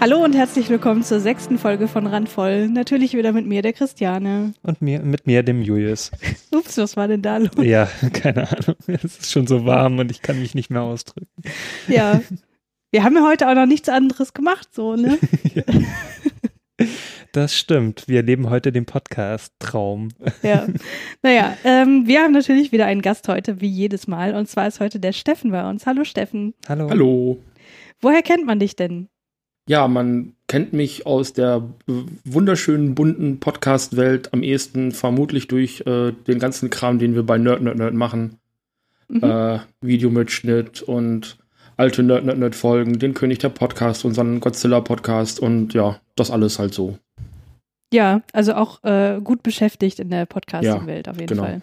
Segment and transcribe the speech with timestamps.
[0.00, 2.68] Hallo und herzlich willkommen zur sechsten Folge von Randvoll.
[2.68, 4.54] Natürlich wieder mit mir, der Christiane.
[4.62, 6.10] Und mir, mit mir, dem Julius.
[6.52, 7.50] Ups, was war denn da los?
[7.58, 8.76] Ja, keine Ahnung.
[8.86, 11.28] Es ist schon so warm und ich kann mich nicht mehr ausdrücken.
[11.86, 12.22] Ja.
[12.90, 15.18] Wir haben ja heute auch noch nichts anderes gemacht, so, ne?
[15.54, 15.64] ja.
[17.32, 18.08] Das stimmt.
[18.08, 20.08] Wir leben heute den Podcast-Traum.
[20.42, 20.66] Ja.
[21.22, 24.34] Naja, ähm, wir haben natürlich wieder einen Gast heute, wie jedes Mal.
[24.34, 25.84] Und zwar ist heute der Steffen bei uns.
[25.84, 26.54] Hallo, Steffen.
[26.66, 26.88] Hallo.
[26.88, 27.44] Hallo.
[28.00, 29.09] Woher kennt man dich denn?
[29.70, 31.62] Ja, man kennt mich aus der
[32.24, 37.62] wunderschönen, bunten Podcast-Welt am ehesten vermutlich durch äh, den ganzen Kram, den wir bei Nerd
[37.62, 38.38] Nerd Nerd machen.
[39.06, 39.22] Mhm.
[39.22, 41.38] Äh, Videomitschnitt und
[41.76, 46.32] alte Nerd Nerd Nerd Folgen, den König der Podcast, unseren Godzilla Podcast und ja, das
[46.32, 46.98] alles halt so.
[47.92, 51.44] Ja, also auch äh, gut beschäftigt in der Podcasting-Welt ja, auf jeden genau.
[51.44, 51.60] Fall.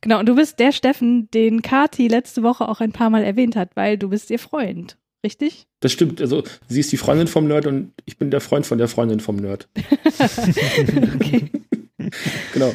[0.00, 3.56] Genau, und du bist der Steffen, den Kati letzte Woche auch ein paar Mal erwähnt
[3.56, 5.66] hat, weil du bist ihr Freund, richtig?
[5.80, 8.78] Das stimmt, also sie ist die Freundin vom Nerd und ich bin der Freund von
[8.78, 9.68] der Freundin vom Nerd.
[11.14, 11.50] okay.
[12.52, 12.74] genau.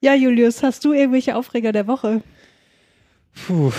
[0.00, 2.22] Ja, Julius, hast du irgendwelche Aufreger der Woche?
[3.46, 3.72] Puh.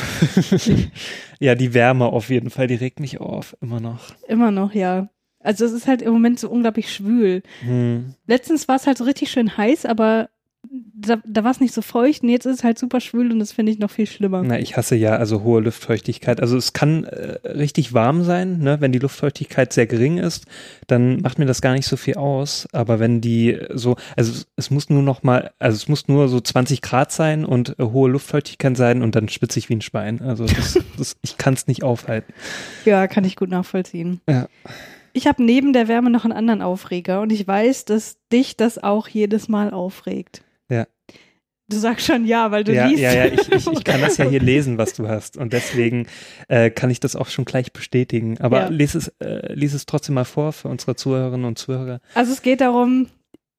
[1.39, 4.15] ja, die Wärme auf jeden Fall, die regt mich auf, immer noch.
[4.27, 5.09] Immer noch, ja.
[5.39, 7.43] Also es ist halt im Moment so unglaublich schwül.
[7.61, 8.15] Hm.
[8.25, 10.29] Letztens war es halt so richtig schön heiß, aber
[10.69, 13.39] da, da war es nicht so feucht und jetzt ist es halt super schwül und
[13.39, 14.43] das finde ich noch viel schlimmer.
[14.43, 16.39] Na, ich hasse ja also hohe Luftfeuchtigkeit.
[16.39, 18.79] Also es kann äh, richtig warm sein, ne?
[18.79, 20.45] wenn die Luftfeuchtigkeit sehr gering ist,
[20.87, 22.67] dann macht mir das gar nicht so viel aus.
[22.71, 26.29] Aber wenn die so, also es, es muss nur noch mal, also es muss nur
[26.29, 29.81] so 20 Grad sein und äh, hohe Luftfeuchtigkeit sein und dann spitze ich wie ein
[29.81, 30.21] Schwein.
[30.21, 32.33] Also das, das, ich kann es nicht aufhalten.
[32.85, 34.21] Ja, kann ich gut nachvollziehen.
[34.29, 34.47] Ja.
[35.11, 38.81] Ich habe neben der Wärme noch einen anderen Aufreger und ich weiß, dass dich das
[38.81, 40.43] auch jedes Mal aufregt.
[41.69, 41.75] Ja.
[41.75, 43.01] Du sagst schon ja, weil du ja, liest.
[43.01, 45.37] Ja, ja, ich, ich, ich, kann das ja hier lesen, was du hast.
[45.37, 46.07] Und deswegen
[46.47, 48.37] äh, kann ich das auch schon gleich bestätigen.
[48.39, 48.67] Aber ja.
[48.67, 51.99] lies, es, äh, lies es trotzdem mal vor für unsere Zuhörerinnen und Zuhörer.
[52.15, 53.07] Also es geht darum,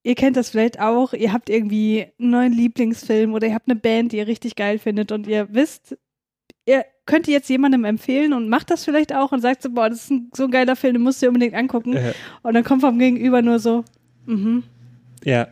[0.02, 3.80] ihr kennt das vielleicht auch, ihr habt irgendwie einen neuen Lieblingsfilm oder ihr habt eine
[3.80, 5.96] Band, die ihr richtig geil findet und ihr wisst,
[6.66, 10.04] ihr könnt jetzt jemandem empfehlen und macht das vielleicht auch und sagt so, boah, das
[10.04, 11.94] ist ein, so ein geiler Film, den musst du dir unbedingt angucken.
[11.94, 12.12] Äh.
[12.42, 13.84] Und dann kommt vom Gegenüber nur so,
[14.26, 14.62] mhm.
[15.24, 15.48] Ja.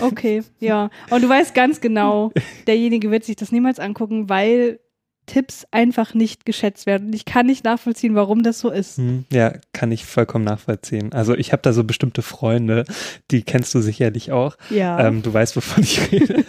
[0.00, 0.90] Okay, ja.
[1.10, 2.32] Und du weißt ganz genau,
[2.66, 4.80] derjenige wird sich das niemals angucken, weil
[5.26, 7.08] Tipps einfach nicht geschätzt werden.
[7.08, 8.96] Und ich kann nicht nachvollziehen, warum das so ist.
[8.98, 11.12] Hm, ja, kann ich vollkommen nachvollziehen.
[11.12, 12.84] Also ich habe da so bestimmte Freunde,
[13.30, 14.56] die kennst du sicherlich auch.
[14.70, 15.06] Ja.
[15.06, 16.44] Ähm, du weißt, wovon ich rede.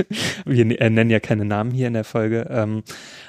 [0.46, 2.48] Wir nennen ja keine Namen hier in der Folge.
[2.50, 2.82] Ähm,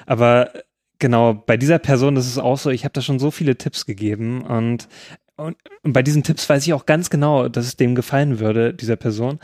[0.06, 0.50] aber
[0.98, 3.84] genau, bei dieser Person ist es auch so, ich habe da schon so viele Tipps
[3.84, 4.88] gegeben und
[5.36, 8.72] und, und bei diesen Tipps weiß ich auch ganz genau, dass es dem gefallen würde,
[8.74, 9.38] dieser Person.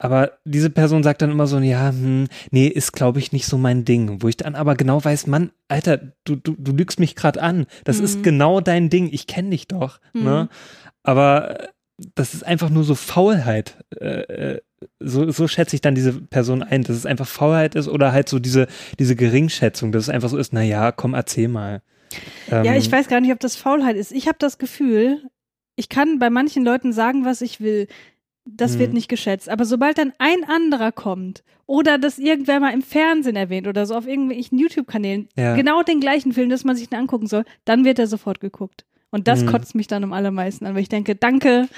[0.00, 3.58] Aber diese Person sagt dann immer so, ja, hm, nee, ist glaube ich nicht so
[3.58, 4.22] mein Ding.
[4.22, 7.66] Wo ich dann aber genau weiß, Mann, Alter, du, du, du lügst mich gerade an.
[7.84, 8.04] Das mhm.
[8.04, 9.08] ist genau dein Ding.
[9.12, 10.00] Ich kenne dich doch.
[10.12, 10.20] Ne?
[10.20, 10.24] Mhm.
[10.24, 10.48] Ne?
[11.02, 11.68] Aber äh,
[12.14, 13.84] das ist einfach nur so Faulheit.
[14.00, 14.20] Äh,
[14.54, 14.60] äh,
[15.00, 18.28] so, so schätze ich dann diese Person ein, dass es einfach Faulheit ist oder halt
[18.28, 18.68] so diese,
[19.00, 21.82] diese Geringschätzung, dass es einfach so ist, na ja, komm, erzähl mal.
[22.50, 24.12] Ähm, ja, ich weiß gar nicht, ob das Faulheit ist.
[24.12, 25.22] Ich habe das Gefühl,
[25.76, 27.88] ich kann bei manchen Leuten sagen, was ich will
[28.50, 28.94] das wird mhm.
[28.94, 29.48] nicht geschätzt.
[29.48, 33.94] Aber sobald dann ein anderer kommt oder das irgendwer mal im Fernsehen erwähnt oder so
[33.94, 35.54] auf irgendwelchen YouTube-Kanälen, ja.
[35.54, 38.84] genau den gleichen Film, dass man sich dann angucken soll, dann wird er sofort geguckt.
[39.10, 39.48] Und das mhm.
[39.48, 41.68] kotzt mich dann am allermeisten an, weil ich denke, danke,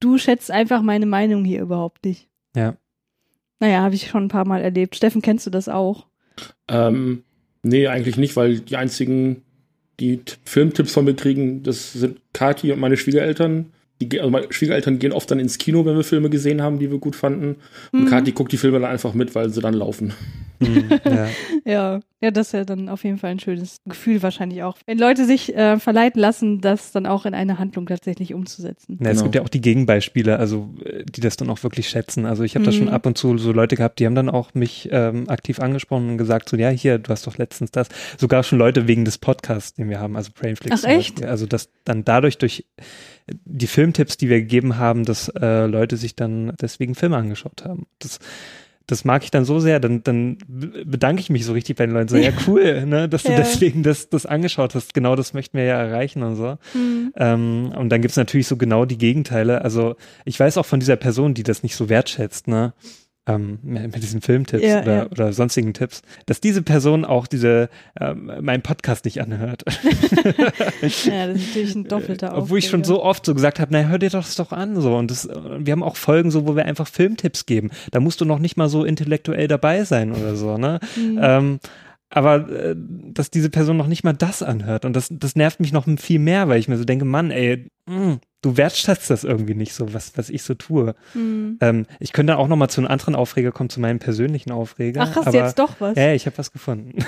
[0.00, 2.28] du schätzt einfach meine Meinung hier überhaupt nicht.
[2.54, 2.76] Ja.
[3.60, 4.96] Naja, habe ich schon ein paar Mal erlebt.
[4.96, 6.06] Steffen, kennst du das auch?
[6.68, 7.24] Ähm,
[7.62, 9.42] nee, eigentlich nicht, weil die einzigen,
[10.00, 14.98] die Filmtipps von mir kriegen, das sind Kati und meine Schwiegereltern die, also meine Schwiegereltern
[14.98, 17.56] gehen oft dann ins Kino, wenn wir Filme gesehen haben, die wir gut fanden.
[17.92, 18.06] Und mhm.
[18.06, 20.12] Kathi guckt die Filme dann einfach mit, weil sie dann laufen.
[20.58, 21.28] Mhm, ja.
[21.64, 22.00] ja.
[22.20, 24.76] ja, das ist ja dann auf jeden Fall ein schönes Gefühl wahrscheinlich auch.
[24.86, 28.98] Wenn Leute sich äh, verleiten lassen, das dann auch in eine Handlung tatsächlich umzusetzen.
[29.00, 29.22] Ja, es genau.
[29.24, 32.26] gibt ja auch die Gegenbeispiele, also äh, die das dann auch wirklich schätzen.
[32.26, 32.66] Also ich habe mhm.
[32.66, 35.58] da schon ab und zu so Leute gehabt, die haben dann auch mich ähm, aktiv
[35.58, 37.88] angesprochen und gesagt so, ja, hier, du hast doch letztens das.
[38.18, 40.84] Sogar schon Leute wegen des Podcasts, den wir haben, also Brainflix.
[40.84, 41.24] Ach echt?
[41.24, 42.64] Also das dann dadurch durch
[43.26, 47.86] die Filmtipps, die wir gegeben haben, dass äh, Leute sich dann deswegen Filme angeschaut haben.
[47.98, 48.18] Das,
[48.86, 51.94] das mag ich dann so sehr, dann, dann bedanke ich mich so richtig bei den
[51.94, 52.08] Leuten.
[52.08, 53.38] So, ja, cool, ne, dass du ja.
[53.38, 54.94] deswegen das, das angeschaut hast.
[54.94, 56.56] Genau das möchten wir ja erreichen und so.
[56.74, 57.12] Mhm.
[57.16, 59.62] Ähm, und dann gibt's natürlich so genau die Gegenteile.
[59.62, 62.74] Also ich weiß auch von dieser Person, die das nicht so wertschätzt, ne?
[63.26, 65.06] Ähm, mit diesen Filmtipps ja, oder, ja.
[65.06, 67.68] oder sonstigen Tipps, dass diese Person auch diese
[68.00, 69.64] ähm, meinen Podcast nicht anhört.
[71.04, 72.42] ja, das ist natürlich ein doppelter Aufreger.
[72.42, 74.96] Obwohl ich schon so oft so gesagt habe, na hör dir das doch an so
[74.96, 77.70] und das, wir haben auch Folgen so, wo wir einfach Filmtipps geben.
[77.90, 80.78] Da musst du noch nicht mal so intellektuell dabei sein oder so, ne?
[80.96, 81.18] Mhm.
[81.20, 81.60] Ähm,
[82.08, 85.72] aber äh, dass diese Person noch nicht mal das anhört und das, das nervt mich
[85.72, 89.24] noch viel mehr, weil ich mir so denke, Mann, ey, mh, mm, du wertschätzt das
[89.24, 90.94] irgendwie nicht so, was, was ich so tue.
[91.14, 91.58] Mhm.
[91.60, 95.02] Ähm, ich könnte auch noch mal zu einem anderen Aufreger kommen, zu meinem persönlichen Aufreger.
[95.02, 95.96] Ach, hast du jetzt doch was?
[95.96, 96.98] Ja, ich habe was gefunden.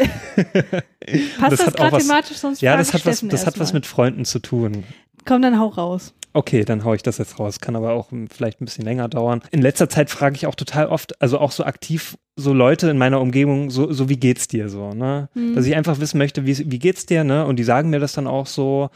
[1.38, 4.25] Passt das, das gerade thematisch, sonst Ja, das hat was, das hat was mit Freunden
[4.25, 4.84] zu tun.
[5.25, 6.14] Komm, dann hau raus.
[6.32, 7.60] Okay, dann haue ich das jetzt raus.
[7.60, 9.42] Kann aber auch vielleicht ein bisschen länger dauern.
[9.50, 12.99] In letzter Zeit frage ich auch total oft, also auch so aktiv so Leute in
[12.99, 15.29] meiner Umgebung, so, so wie geht's dir so, ne?
[15.35, 15.55] Mhm.
[15.55, 17.44] Dass ich einfach wissen möchte, wie, wie geht's dir, ne?
[17.44, 18.90] Und die sagen mir das dann auch so.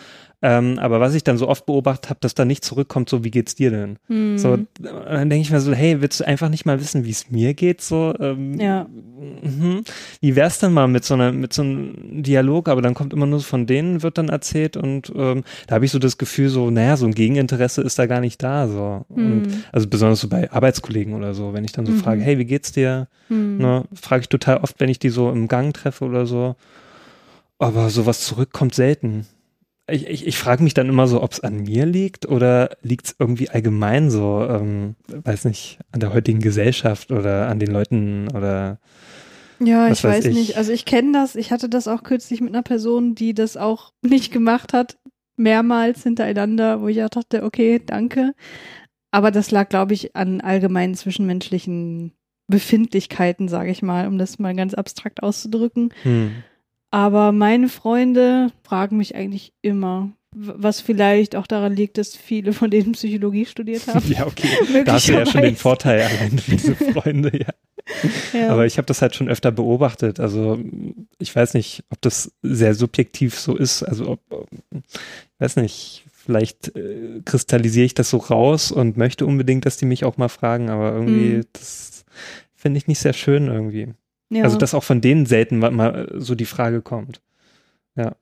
[0.45, 3.31] Ähm, aber was ich dann so oft beobachtet habe, dass da nicht zurückkommt, so wie
[3.31, 3.99] geht's dir denn?
[4.09, 4.39] Mhm.
[4.39, 7.31] So, dann denke ich mir so, hey, willst du einfach nicht mal wissen, wie es
[7.31, 7.81] mir geht?
[7.81, 8.87] So, ähm, ja.
[9.43, 9.83] Mh,
[10.21, 12.69] wie wär's denn mal mit so einer, mit so einem Dialog?
[12.69, 15.85] Aber dann kommt immer nur so von denen wird dann erzählt und ähm, da habe
[15.85, 18.67] ich so das Gefühl, so, naja, so ein Gegeninteresse ist da gar nicht da.
[18.67, 19.05] So.
[19.15, 19.25] Mhm.
[19.25, 21.99] Und, also besonders so bei Arbeitskollegen oder so, wenn ich dann so mhm.
[21.99, 23.07] frage, hey, wie geht's dir?
[23.33, 23.59] Mhm.
[23.59, 26.57] Ne, frage ich total oft, wenn ich die so im Gang treffe oder so.
[27.59, 29.27] Aber sowas zurückkommt selten
[29.93, 33.07] ich, ich, ich frage mich dann immer so, ob es an mir liegt oder liegt
[33.07, 38.29] es irgendwie allgemein so, ähm, weiß nicht, an der heutigen Gesellschaft oder an den Leuten
[38.35, 38.79] oder
[39.59, 40.35] ja, ich weiß, ich.
[40.35, 40.57] nicht.
[40.57, 41.37] Also ich kenne das.
[41.37, 44.99] Ich hatte das auch kürzlich mit einer Person, die das auch nicht gemacht hat,
[45.37, 48.35] mehrmals hintereinander, wo ich auch dachte, okay, danke.
[49.13, 52.13] Aber das lag, glaube ich, an allgemeinen zwischenmenschlichen
[52.49, 55.93] Befindlichkeiten, sage ich mal, um das mal ganz abstrakt auszudrücken.
[56.03, 56.33] Hm.
[56.91, 62.71] Aber meine Freunde fragen mich eigentlich immer, was vielleicht auch daran liegt, dass viele von
[62.71, 64.11] denen Psychologie studiert haben.
[64.11, 64.49] ja, okay.
[64.85, 67.53] Da hast du ja schon den Vorteil allein für diese Freunde, ja.
[68.39, 68.51] ja.
[68.51, 70.21] Aber ich habe das halt schon öfter beobachtet.
[70.21, 70.59] Also
[71.19, 73.83] ich weiß nicht, ob das sehr subjektiv so ist.
[73.83, 74.21] Also ob,
[74.71, 79.87] ich weiß nicht, vielleicht äh, kristallisiere ich das so raus und möchte unbedingt, dass die
[79.87, 81.45] mich auch mal fragen, aber irgendwie, mhm.
[81.53, 82.05] das
[82.55, 83.95] finde ich nicht sehr schön irgendwie.
[84.31, 84.45] Ja.
[84.45, 87.21] Also, dass auch von denen selten mal so die Frage kommt.
[87.97, 88.17] Ja.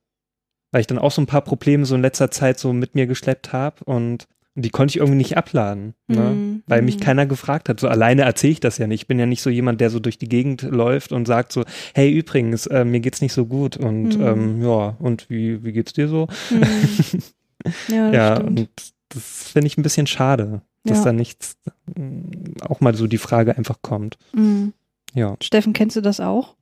[0.73, 3.06] Weil ich dann auch so ein paar Probleme so in letzter Zeit so mit mir
[3.06, 4.26] geschleppt habe und
[4.56, 6.20] die konnte ich irgendwie nicht abladen, ne?
[6.20, 6.62] Mhm.
[6.67, 7.00] weil mich mhm.
[7.00, 7.79] keiner gefragt hat.
[7.79, 9.03] So alleine erzähle ich das ja nicht.
[9.03, 11.64] Ich bin ja nicht so jemand, der so durch die Gegend läuft und sagt so,
[11.94, 14.26] hey übrigens, äh, mir geht's nicht so gut und mhm.
[14.26, 16.26] ähm, ja, und wie, wie geht's dir so?
[16.50, 17.23] Mhm.
[17.88, 18.68] Ja, ja und
[19.08, 21.04] das finde ich ein bisschen schade, dass ja.
[21.04, 21.56] da nichts,
[22.60, 24.18] auch mal so die Frage einfach kommt.
[24.32, 24.72] Mhm.
[25.14, 25.36] Ja.
[25.42, 26.56] Steffen, kennst du das auch?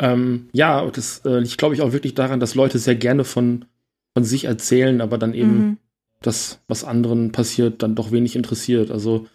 [0.00, 3.64] Ähm, ja, das äh, liegt, glaube ich, auch wirklich daran, dass Leute sehr gerne von,
[4.14, 5.76] von sich erzählen, aber dann eben mhm.
[6.20, 8.90] das, was anderen passiert, dann doch wenig interessiert.
[8.90, 9.26] Also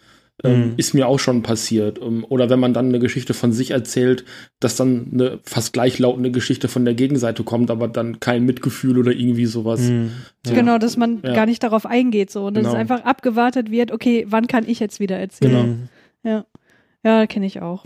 [0.42, 0.74] mhm.
[0.76, 1.98] ist mir auch schon passiert.
[1.98, 4.24] Um, oder wenn man dann eine Geschichte von sich erzählt,
[4.60, 9.12] dass dann eine fast gleichlautende Geschichte von der Gegenseite kommt, aber dann kein Mitgefühl oder
[9.12, 9.80] irgendwie sowas.
[9.80, 10.10] Mhm.
[10.46, 10.54] Ja.
[10.54, 11.34] Genau, dass man ja.
[11.34, 12.46] gar nicht darauf eingeht, so.
[12.46, 12.74] Und dass genau.
[12.74, 15.88] es einfach abgewartet wird, okay, wann kann ich jetzt wieder erzählen?
[16.22, 16.36] Genau.
[16.36, 16.46] Ja.
[17.04, 17.84] Ja, kenne ich auch.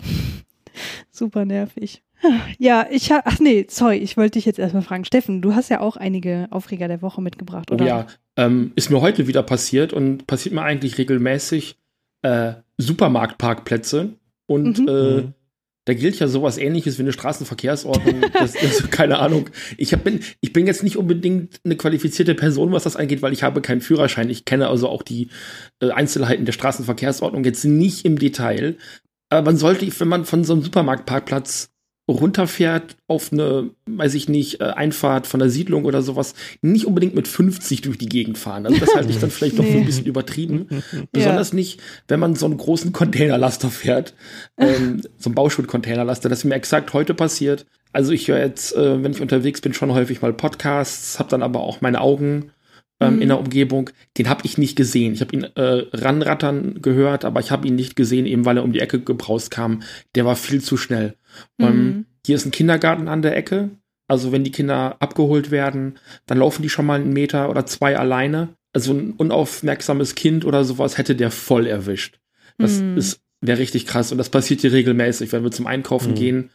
[1.11, 2.03] Super nervig.
[2.59, 5.05] Ja, ich habe, ach nee, sorry, ich wollte dich jetzt erstmal fragen.
[5.05, 7.85] Steffen, du hast ja auch einige Aufreger der Woche mitgebracht, oder?
[7.85, 8.07] Oh ja,
[8.37, 11.78] ähm, ist mir heute wieder passiert und passiert mir eigentlich regelmäßig
[12.23, 14.15] äh, Supermarktparkplätze
[14.47, 14.89] und mhm.
[14.89, 15.33] äh,
[15.89, 18.21] da gilt ja sowas ähnliches wie eine Straßenverkehrsordnung.
[18.35, 19.49] Das ist, keine Ahnung.
[19.79, 23.33] Ich hab, bin, ich bin jetzt nicht unbedingt eine qualifizierte Person, was das angeht, weil
[23.33, 24.29] ich habe keinen Führerschein.
[24.29, 25.31] Ich kenne also auch die
[25.81, 28.77] äh, Einzelheiten der Straßenverkehrsordnung jetzt nicht im Detail.
[29.31, 31.71] Aber man sollte, wenn man von so einem Supermarktparkplatz
[32.09, 37.15] runterfährt auf eine, weiß ich nicht, äh, Einfahrt von der Siedlung oder sowas, nicht unbedingt
[37.15, 38.67] mit 50 durch die Gegend fahren.
[38.67, 39.79] Also das halte ich dann vielleicht doch nee.
[39.79, 40.69] ein bisschen übertrieben.
[41.13, 41.57] Besonders ja.
[41.57, 44.15] nicht, wenn man so einen großen Containerlaster fährt,
[44.57, 46.29] ähm, so einen Bauschutt-Containerlaster.
[46.29, 47.67] Das ist mir exakt heute passiert.
[47.93, 51.43] Also ich höre jetzt, äh, wenn ich unterwegs bin, schon häufig mal Podcasts, habe dann
[51.43, 52.53] aber auch meine Augen
[53.01, 53.23] ähm, mhm.
[53.23, 53.91] in der Umgebung.
[54.17, 55.15] Den habe ich nicht gesehen.
[55.15, 58.65] Ich habe ihn äh, ranrattern gehört, aber ich habe ihn nicht gesehen, eben weil er
[58.65, 59.83] um die Ecke gebraust kam.
[60.15, 61.15] Der war viel zu schnell.
[61.59, 61.67] Mhm.
[61.67, 63.71] Ähm, hier ist ein Kindergarten an der Ecke.
[64.07, 67.99] Also wenn die Kinder abgeholt werden, dann laufen die schon mal einen Meter oder zwei
[67.99, 68.49] alleine.
[68.73, 72.19] Also ein unaufmerksames Kind oder sowas hätte der voll erwischt.
[72.57, 72.97] Das mhm.
[72.97, 76.17] ist wäre richtig krass und das passiert hier regelmäßig, wenn wir zum Einkaufen mhm.
[76.17, 76.51] gehen,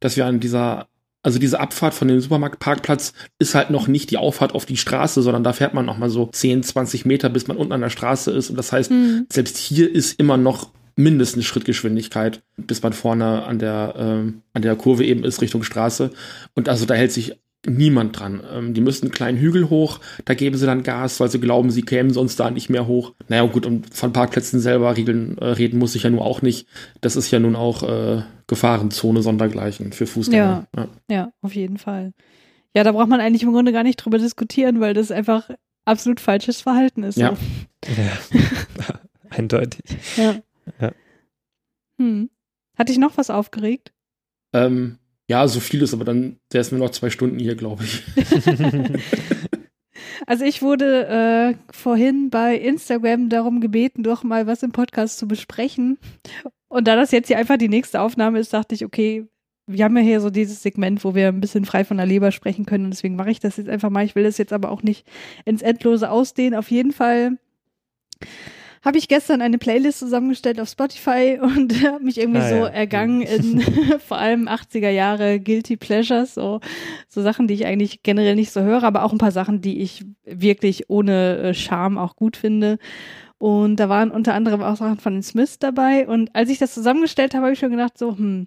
[0.00, 0.88] dass wir an dieser
[1.22, 5.22] also diese Abfahrt von dem Supermarktparkplatz ist halt noch nicht die Auffahrt auf die Straße,
[5.22, 7.88] sondern da fährt man noch mal so 10, 20 Meter, bis man unten an der
[7.88, 8.50] Straße ist.
[8.50, 9.26] Und das heißt, mhm.
[9.32, 14.76] selbst hier ist immer noch mindestens Schrittgeschwindigkeit, bis man vorne an der, ähm, an der
[14.76, 16.10] Kurve eben ist, Richtung Straße.
[16.54, 17.36] Und also da hält sich
[17.66, 18.42] niemand dran.
[18.52, 21.70] Ähm, die müssen einen kleinen Hügel hoch, da geben sie dann Gas, weil sie glauben,
[21.70, 23.12] sie kämen sonst da nicht mehr hoch.
[23.28, 26.66] Naja, gut, und von Parkplätzen selber regeln, äh, reden muss ich ja nun auch nicht.
[27.00, 30.66] Das ist ja nun auch äh, Gefahrenzone sondergleichen für Fußgänger.
[30.76, 31.32] Ja, ja, ja.
[31.40, 32.12] auf jeden Fall.
[32.74, 35.48] Ja, da braucht man eigentlich im Grunde gar nicht drüber diskutieren, weil das einfach
[35.84, 37.16] absolut falsches Verhalten ist.
[37.16, 37.36] Ja.
[37.36, 37.92] So.
[37.92, 38.98] ja.
[39.30, 39.80] Eindeutig.
[40.16, 40.36] Ja.
[40.80, 40.92] Ja.
[41.98, 42.30] Hm.
[42.76, 43.92] Hat dich noch was aufgeregt?
[44.52, 48.02] Ähm, Ja, so vieles, aber dann säßen wir noch zwei Stunden hier, glaube ich.
[50.26, 55.28] Also ich wurde äh, vorhin bei Instagram darum gebeten, doch mal was im Podcast zu
[55.28, 55.98] besprechen.
[56.68, 59.26] Und da das jetzt hier einfach die nächste Aufnahme ist, dachte ich, okay,
[59.66, 62.32] wir haben ja hier so dieses Segment, wo wir ein bisschen frei von der Leber
[62.32, 62.86] sprechen können.
[62.86, 64.04] Und deswegen mache ich das jetzt einfach mal.
[64.04, 65.06] Ich will das jetzt aber auch nicht
[65.44, 66.58] ins Endlose ausdehnen.
[66.58, 67.38] Auf jeden Fall
[68.84, 72.66] habe ich gestern eine Playlist zusammengestellt auf Spotify und habe mich irgendwie ah, so ja.
[72.66, 73.60] ergangen in
[74.06, 76.60] vor allem 80er Jahre Guilty Pleasures, so,
[77.08, 79.80] so Sachen, die ich eigentlich generell nicht so höre, aber auch ein paar Sachen, die
[79.80, 82.78] ich wirklich ohne äh, Charme auch gut finde.
[83.38, 86.06] Und da waren unter anderem auch Sachen von den Smiths dabei.
[86.06, 88.46] Und als ich das zusammengestellt habe, habe ich schon gedacht, so, hm,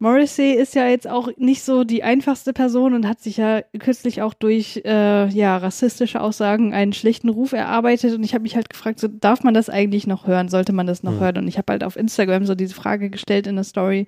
[0.00, 4.22] Morrissey ist ja jetzt auch nicht so die einfachste Person und hat sich ja kürzlich
[4.22, 8.68] auch durch äh, ja rassistische Aussagen einen schlechten Ruf erarbeitet und ich habe mich halt
[8.68, 10.48] gefragt, so darf man das eigentlich noch hören?
[10.48, 11.20] Sollte man das noch mhm.
[11.20, 11.38] hören?
[11.38, 14.06] Und ich habe halt auf Instagram so diese Frage gestellt in der Story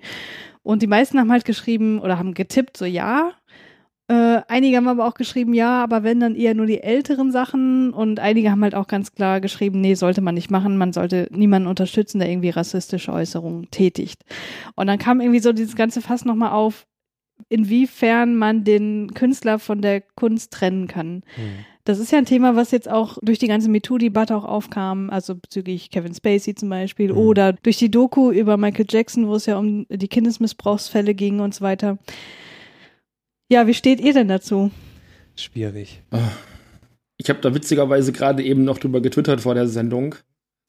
[0.61, 3.31] und die meisten haben halt geschrieben oder haben getippt so ja
[4.09, 7.91] äh, einige haben aber auch geschrieben, ja, aber wenn dann eher nur die älteren Sachen
[7.91, 11.27] und einige haben halt auch ganz klar geschrieben, nee, sollte man nicht machen, man sollte
[11.31, 14.23] niemanden unterstützen, der irgendwie rassistische Äußerungen tätigt.
[14.75, 16.87] Und dann kam irgendwie so dieses ganze Fass nochmal auf,
[17.49, 21.23] inwiefern man den Künstler von der Kunst trennen kann.
[21.35, 21.65] Hm.
[21.83, 25.35] Das ist ja ein Thema, was jetzt auch durch die ganze MeToo-Debatte auch aufkam, also
[25.35, 27.17] bezüglich Kevin Spacey zum Beispiel mhm.
[27.17, 31.53] oder durch die Doku über Michael Jackson, wo es ja um die Kindesmissbrauchsfälle ging und
[31.53, 31.97] so weiter.
[33.49, 34.71] Ja, wie steht ihr denn dazu?
[35.35, 36.01] Schwierig.
[37.17, 40.15] Ich habe da witzigerweise gerade eben noch drüber getwittert vor der Sendung.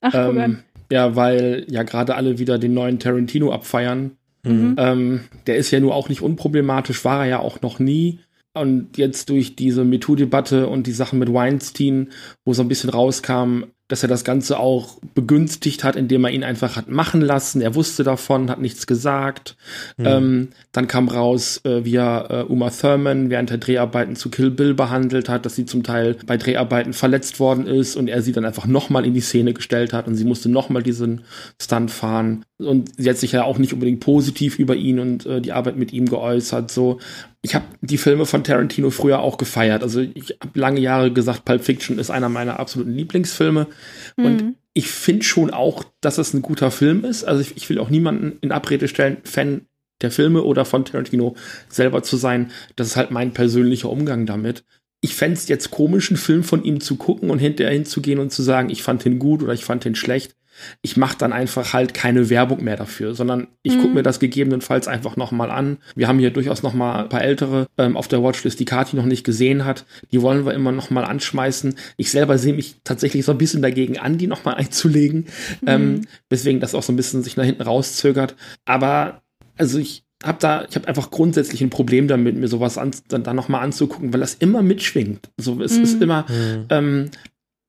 [0.00, 4.12] Ach, ähm, ja, weil ja gerade alle wieder den neuen Tarantino abfeiern.
[4.44, 4.76] Mhm.
[4.78, 8.20] Ähm, der ist ja nur auch nicht unproblematisch, war er ja auch noch nie.
[8.54, 12.08] Und jetzt durch diese MeToo-Debatte und die Sachen mit Weinstein,
[12.44, 16.44] wo so ein bisschen rauskam, dass er das Ganze auch begünstigt hat, indem er ihn
[16.44, 17.62] einfach hat machen lassen.
[17.62, 19.56] Er wusste davon, hat nichts gesagt.
[19.96, 20.06] Mhm.
[20.06, 24.50] Ähm, dann kam raus, äh, wie er äh, Uma Thurman während der Dreharbeiten zu Kill
[24.50, 28.32] Bill behandelt hat, dass sie zum Teil bei Dreharbeiten verletzt worden ist und er sie
[28.32, 31.22] dann einfach nochmal in die Szene gestellt hat und sie musste nochmal diesen
[31.60, 32.44] Stunt fahren.
[32.58, 35.76] Und sie hat sich ja auch nicht unbedingt positiv über ihn und äh, die Arbeit
[35.76, 36.70] mit ihm geäußert.
[36.70, 36.98] So,
[37.42, 39.82] ich habe die Filme von Tarantino früher auch gefeiert.
[39.82, 43.68] Also ich habe lange Jahre gesagt, Pulp Fiction ist einer meiner absoluten Lieblingsfilme.
[44.16, 44.24] Mhm.
[44.24, 47.24] Und ich finde schon auch, dass es ein guter Film ist.
[47.24, 49.66] Also ich, ich will auch niemanden in Abrede stellen, Fan
[50.02, 51.36] der Filme oder von Tarantino
[51.68, 52.50] selber zu sein.
[52.76, 54.64] Das ist halt mein persönlicher Umgang damit.
[55.00, 58.32] Ich fände es jetzt komisch, einen Film von ihm zu gucken und hinterher hinzugehen und
[58.32, 60.34] zu sagen, ich fand ihn gut oder ich fand ihn schlecht
[60.82, 63.80] ich mache dann einfach halt keine Werbung mehr dafür, sondern ich mhm.
[63.80, 65.78] gucke mir das gegebenenfalls einfach nochmal an.
[65.94, 69.04] Wir haben hier durchaus nochmal ein paar ältere ähm, auf der Watchlist, die Kati noch
[69.04, 69.84] nicht gesehen hat.
[70.12, 71.74] Die wollen wir immer nochmal anschmeißen.
[71.96, 75.26] Ich selber sehe mich tatsächlich so ein bisschen dagegen an, die nochmal einzulegen,
[75.60, 75.68] mhm.
[75.68, 78.36] ähm, weswegen das auch so ein bisschen sich nach hinten rauszögert.
[78.64, 79.22] Aber
[79.56, 83.22] also ich habe da, ich habe einfach grundsätzlich ein Problem damit, mir sowas an, dann,
[83.22, 85.30] dann nochmal anzugucken, weil das immer mitschwingt.
[85.36, 85.82] So, es mhm.
[85.84, 86.66] ist immer, mhm.
[86.70, 87.10] ähm,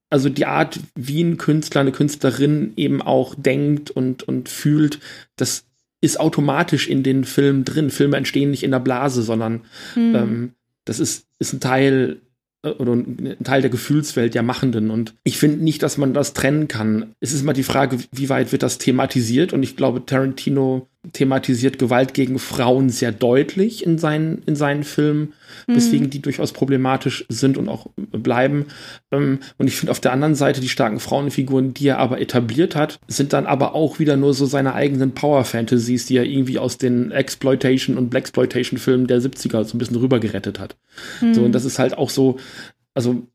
[0.10, 5.00] also die Art, wie ein Künstler, eine Künstlerin eben auch denkt und, und fühlt,
[5.36, 5.66] das
[6.01, 7.89] ist automatisch in den Filmen drin.
[7.89, 9.62] Filme entstehen nicht in der Blase, sondern
[9.94, 10.16] hm.
[10.16, 10.51] ähm,
[10.86, 12.22] das ist, ist ein Teil
[12.63, 14.89] äh, oder ein Teil der Gefühlswelt der Machenden.
[14.89, 17.16] Und ich finde nicht, dass man das trennen kann.
[17.20, 19.54] Es ist immer die Frage, wie weit wird das thematisiert?
[19.54, 25.34] Und ich glaube, Tarantino thematisiert Gewalt gegen Frauen sehr deutlich in seinen, in seinen Filmen,
[25.65, 25.75] mhm.
[25.75, 28.65] weswegen die durchaus problematisch sind und auch bleiben.
[29.12, 32.75] Ähm, und ich finde auf der anderen Seite die starken Frauenfiguren, die er aber etabliert
[32.75, 36.77] hat, sind dann aber auch wieder nur so seine eigenen Power-Fantasies, die er irgendwie aus
[36.77, 40.75] den Exploitation- und Blaxploitation-Filmen der 70er so ein bisschen rübergerettet hat.
[41.22, 41.34] Mhm.
[41.34, 42.38] So, und das ist halt auch so,
[42.94, 43.25] also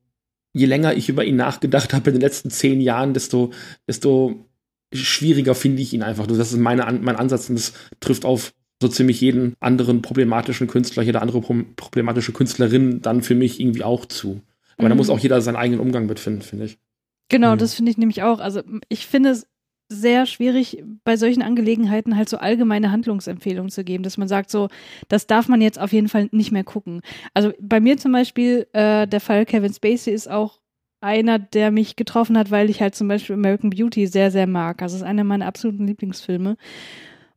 [0.52, 3.52] je länger ich über ihn nachgedacht habe in den letzten zehn Jahren, desto,
[3.88, 4.47] desto
[4.95, 6.27] schwieriger finde ich ihn einfach.
[6.27, 11.03] Das ist meine, mein Ansatz und das trifft auf so ziemlich jeden anderen problematischen Künstler,
[11.03, 14.41] jede andere problematische Künstlerin dann für mich irgendwie auch zu.
[14.77, 14.91] Aber mhm.
[14.91, 16.79] da muss auch jeder seinen eigenen Umgang mitfinden, finde ich.
[17.29, 17.59] Genau, mhm.
[17.59, 18.41] das finde ich nämlich auch.
[18.41, 19.47] Also ich finde es
[19.89, 24.69] sehr schwierig, bei solchen Angelegenheiten halt so allgemeine Handlungsempfehlungen zu geben, dass man sagt, so,
[25.09, 27.03] das darf man jetzt auf jeden Fall nicht mehr gucken.
[27.35, 30.61] Also bei mir zum Beispiel, äh, der Fall Kevin Spacey ist auch
[31.04, 34.82] einer, der mich getroffen hat, weil ich halt zum Beispiel American Beauty sehr, sehr mag.
[34.82, 36.56] Also es ist einer meiner absoluten Lieblingsfilme.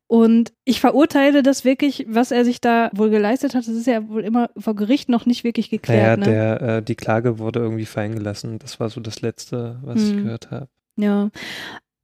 [0.07, 3.67] Und ich verurteile das wirklich, was er sich da wohl geleistet hat.
[3.67, 6.21] Das ist ja wohl immer vor Gericht noch nicht wirklich geklärt.
[6.21, 6.59] Naja, ne?
[6.59, 8.57] der, äh, die Klage wurde irgendwie fallen gelassen.
[8.57, 10.07] Das war so das Letzte, was hm.
[10.07, 10.69] ich gehört habe.
[10.95, 11.29] Ja.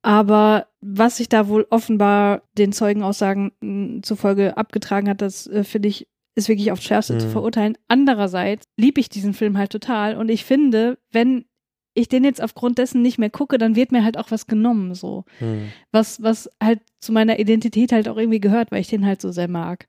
[0.01, 5.87] Aber was sich da wohl offenbar den Zeugenaussagen hm, zufolge abgetragen hat, das äh, finde
[5.87, 7.19] ich ist wirklich aufs Schärfste hm.
[7.19, 7.77] zu verurteilen.
[7.87, 11.45] Andererseits liebe ich diesen Film halt total und ich finde, wenn
[11.93, 14.95] ich den jetzt aufgrund dessen nicht mehr gucke, dann wird mir halt auch was genommen,
[14.95, 15.25] so.
[15.39, 15.71] Hm.
[15.91, 19.31] Was, was halt zu meiner Identität halt auch irgendwie gehört, weil ich den halt so
[19.31, 19.87] sehr mag.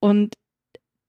[0.00, 0.34] Und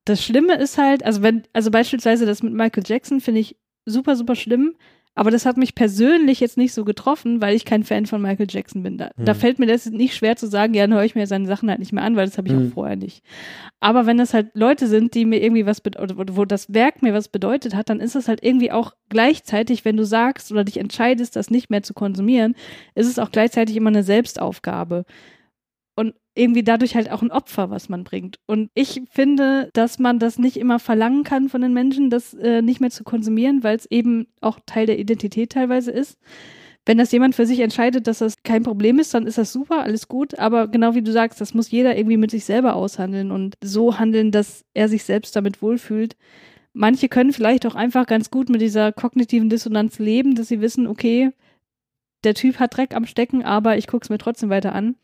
[0.06, 4.16] das Schlimme ist halt, also wenn, also beispielsweise das mit Michael Jackson finde ich super,
[4.16, 4.76] super schlimm.
[5.18, 8.46] Aber das hat mich persönlich jetzt nicht so getroffen, weil ich kein Fan von Michael
[8.48, 9.00] Jackson bin.
[9.00, 9.26] Da, hm.
[9.26, 11.72] da fällt mir das nicht schwer zu sagen, ja, dann höre ich mir seine Sachen
[11.72, 12.68] halt nicht mehr an, weil das habe ich hm.
[12.68, 13.24] auch vorher nicht.
[13.80, 17.16] Aber wenn das halt Leute sind, die mir irgendwie was bedeutet, wo das Werk mir
[17.16, 20.78] was bedeutet hat, dann ist das halt irgendwie auch gleichzeitig, wenn du sagst oder dich
[20.78, 22.54] entscheidest, das nicht mehr zu konsumieren,
[22.94, 25.06] ist es auch gleichzeitig immer eine Selbstaufgabe
[26.38, 28.40] irgendwie dadurch halt auch ein Opfer, was man bringt.
[28.46, 32.62] Und ich finde, dass man das nicht immer verlangen kann von den Menschen, das äh,
[32.62, 36.18] nicht mehr zu konsumieren, weil es eben auch Teil der Identität teilweise ist.
[36.86, 39.84] Wenn das jemand für sich entscheidet, dass das kein Problem ist, dann ist das super,
[39.84, 40.40] alles gut.
[40.40, 44.00] Aber genau wie du sagst, das muss jeder irgendwie mit sich selber aushandeln und so
[44.00, 46.16] handeln, dass er sich selbst damit wohlfühlt.
[46.72, 50.88] Manche können vielleicht auch einfach ganz gut mit dieser kognitiven Dissonanz leben, dass sie wissen,
[50.88, 51.32] okay,
[52.24, 54.96] der Typ hat Dreck am Stecken, aber ich gucke es mir trotzdem weiter an.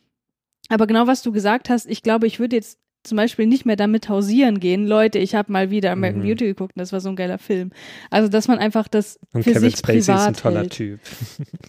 [0.74, 3.76] Aber genau was du gesagt hast, ich glaube, ich würde jetzt zum Beispiel nicht mehr
[3.76, 4.88] damit hausieren gehen.
[4.88, 6.28] Leute, ich habe mal wieder American mhm.
[6.28, 7.72] Beauty geguckt und das war so ein geiler Film.
[8.10, 10.72] Also, dass man einfach das und für Kevin sich Spacey privat ist ein toller hält.
[10.72, 11.00] Typ.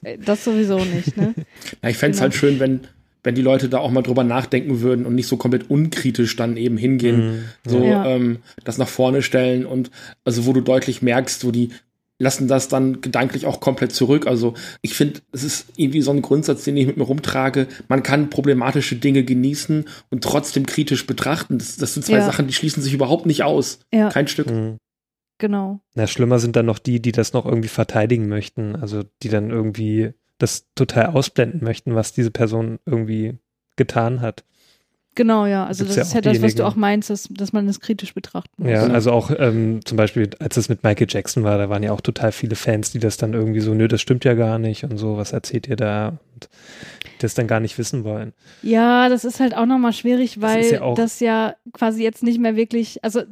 [0.04, 1.34] Äh, das sowieso nicht, ne?
[1.82, 2.22] Ja, ich fände es genau.
[2.22, 2.80] halt schön, wenn,
[3.24, 6.56] wenn die Leute da auch mal drüber nachdenken würden und nicht so komplett unkritisch dann
[6.56, 7.44] eben hingehen, mhm.
[7.66, 8.06] so ja.
[8.06, 9.90] ähm, das nach vorne stellen und
[10.24, 11.70] also wo du deutlich merkst, wo die
[12.18, 14.26] lassen das dann gedanklich auch komplett zurück.
[14.26, 17.66] Also ich finde, es ist irgendwie so ein Grundsatz, den ich mit mir rumtrage.
[17.88, 21.58] Man kann problematische Dinge genießen und trotzdem kritisch betrachten.
[21.58, 22.26] Das, das sind zwei ja.
[22.26, 23.80] Sachen, die schließen sich überhaupt nicht aus.
[23.92, 24.10] Ja.
[24.10, 24.50] Kein Stück.
[24.50, 24.78] Mhm.
[25.38, 25.80] Genau.
[25.94, 28.76] Na, schlimmer sind dann noch die, die das noch irgendwie verteidigen möchten.
[28.76, 33.38] Also die dann irgendwie das total ausblenden möchten, was diese Person irgendwie
[33.76, 34.44] getan hat.
[35.14, 35.64] Genau, ja.
[35.64, 38.14] Also das ja ist ja das, was du auch meinst, dass, dass man das kritisch
[38.14, 38.70] betrachten muss.
[38.70, 41.92] Ja, also auch ähm, zum Beispiel, als es mit Michael Jackson war, da waren ja
[41.92, 44.84] auch total viele Fans, die das dann irgendwie so, nö, das stimmt ja gar nicht
[44.84, 46.18] und so, was erzählt ihr da?
[46.34, 46.48] Und
[47.20, 48.32] das dann gar nicht wissen wollen.
[48.62, 52.40] Ja, das ist halt auch nochmal schwierig, weil das ja, das ja quasi jetzt nicht
[52.40, 53.22] mehr wirklich, also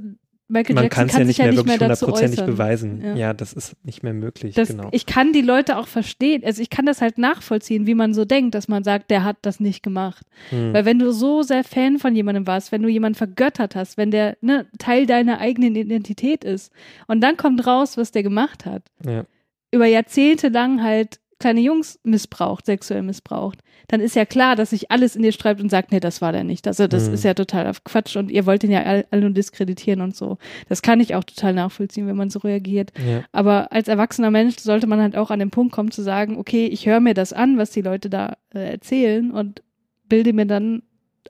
[0.48, 3.00] Michael Man kann es ja nicht mehr wirklich hundertprozentig beweisen.
[3.02, 3.14] Ja.
[3.14, 3.34] ja.
[3.34, 4.54] das ist nicht mehr möglich.
[4.54, 4.88] Das, genau.
[4.92, 6.42] Ich kann die Leute auch verstehen.
[6.44, 9.38] Also ich kann das halt nachvollziehen, wie man so denkt, dass man sagt, der hat
[9.42, 10.26] das nicht gemacht.
[10.50, 10.74] Hm.
[10.74, 14.10] Weil wenn du so sehr Fan von jemandem warst, wenn du jemanden vergöttert hast, wenn
[14.10, 16.72] der ne, Teil deiner eigenen Identität ist
[17.06, 18.82] und dann kommt raus, was der gemacht hat.
[19.06, 19.24] Ja.
[19.70, 24.90] Über Jahrzehnte lang halt kleine Jungs missbraucht, sexuell missbraucht, dann ist ja klar, dass sich
[24.90, 26.66] alles in dir streibt und sagt, nee, das war der nicht.
[26.66, 27.14] Also das mhm.
[27.14, 30.38] ist ja total auf Quatsch und ihr wollt ihn ja alle nur diskreditieren und so.
[30.68, 32.92] Das kann ich auch total nachvollziehen, wenn man so reagiert.
[33.06, 33.22] Ja.
[33.32, 36.66] Aber als erwachsener Mensch sollte man halt auch an den Punkt kommen zu sagen, okay,
[36.66, 39.62] ich höre mir das an, was die Leute da äh, erzählen und
[40.08, 40.82] bilde mir dann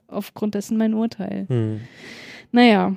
[0.07, 1.45] aufgrund dessen mein Urteil.
[1.49, 1.81] Mhm.
[2.51, 2.95] Naja,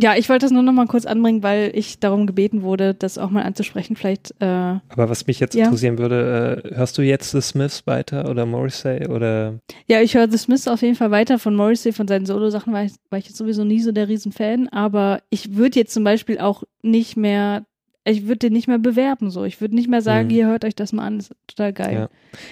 [0.00, 3.18] ja, ich wollte das nur noch mal kurz anbringen, weil ich darum gebeten wurde, das
[3.18, 3.96] auch mal anzusprechen.
[3.96, 4.32] Vielleicht.
[4.40, 5.66] Äh, Aber was mich jetzt ja.
[5.66, 9.58] interessieren würde, äh, hörst du jetzt The Smiths weiter oder Morrissey oder?
[9.86, 11.38] Ja, ich höre The Smiths auf jeden Fall weiter.
[11.38, 14.68] Von Morrissey, von seinen Solo-Sachen war ich, war ich jetzt sowieso nie so der Riesenfan.
[14.68, 17.64] Aber ich würde jetzt zum Beispiel auch nicht mehr
[18.04, 19.44] ich würde den nicht mehr bewerben so.
[19.44, 20.30] Ich würde nicht mehr sagen, mhm.
[20.30, 21.94] hier hört euch das mal an, das ist total geil.
[21.94, 22.08] Ja.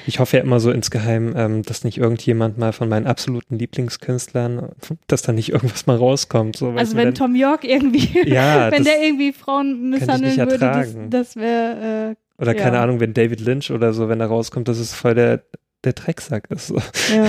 [0.06, 4.70] Ich hoffe ja immer so insgeheim, ähm, dass nicht irgendjemand mal von meinen absoluten Lieblingskünstlern,
[5.06, 6.56] dass da nicht irgendwas mal rauskommt.
[6.56, 10.94] So, also wenn dann, Tom York irgendwie, ja, wenn der irgendwie Frauen misshandeln würde, das,
[11.08, 12.82] das wäre äh, Oder keine ja.
[12.82, 15.44] Ahnung, wenn David Lynch oder so, wenn da rauskommt, dass es voll der,
[15.84, 16.66] der Drecksack ist.
[16.66, 16.76] So.
[17.14, 17.26] Ja.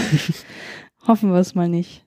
[1.07, 2.05] Hoffen wir es mal nicht.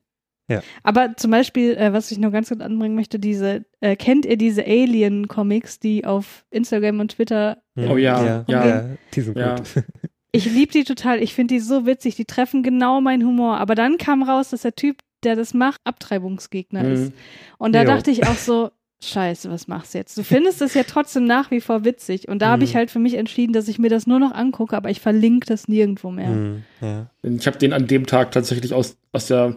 [0.53, 0.63] Ja.
[0.83, 4.37] Aber zum Beispiel, äh, was ich noch ganz kurz anbringen möchte, diese, äh, kennt ihr
[4.37, 7.63] diese Alien-Comics, die auf Instagram und Twitter.
[7.77, 8.85] Äh, oh ja, ja, ja, ja,
[9.15, 9.57] die sind ja.
[9.57, 9.85] gut.
[10.35, 13.59] Ich liebe die total, ich finde die so witzig, die treffen genau meinen Humor.
[13.59, 16.93] Aber dann kam raus, dass der Typ, der das macht, Abtreibungsgegner mhm.
[16.93, 17.13] ist.
[17.59, 17.89] Und da jo.
[17.89, 18.71] dachte ich auch so,
[19.05, 20.17] Scheiße, was machst du jetzt?
[20.17, 22.29] Du findest es ja trotzdem nach wie vor witzig.
[22.29, 22.51] Und da mhm.
[22.53, 25.01] habe ich halt für mich entschieden, dass ich mir das nur noch angucke, aber ich
[25.01, 26.29] verlinke das nirgendwo mehr.
[26.29, 27.11] Mhm, ja.
[27.23, 29.57] Ich habe den an dem Tag tatsächlich aus, aus der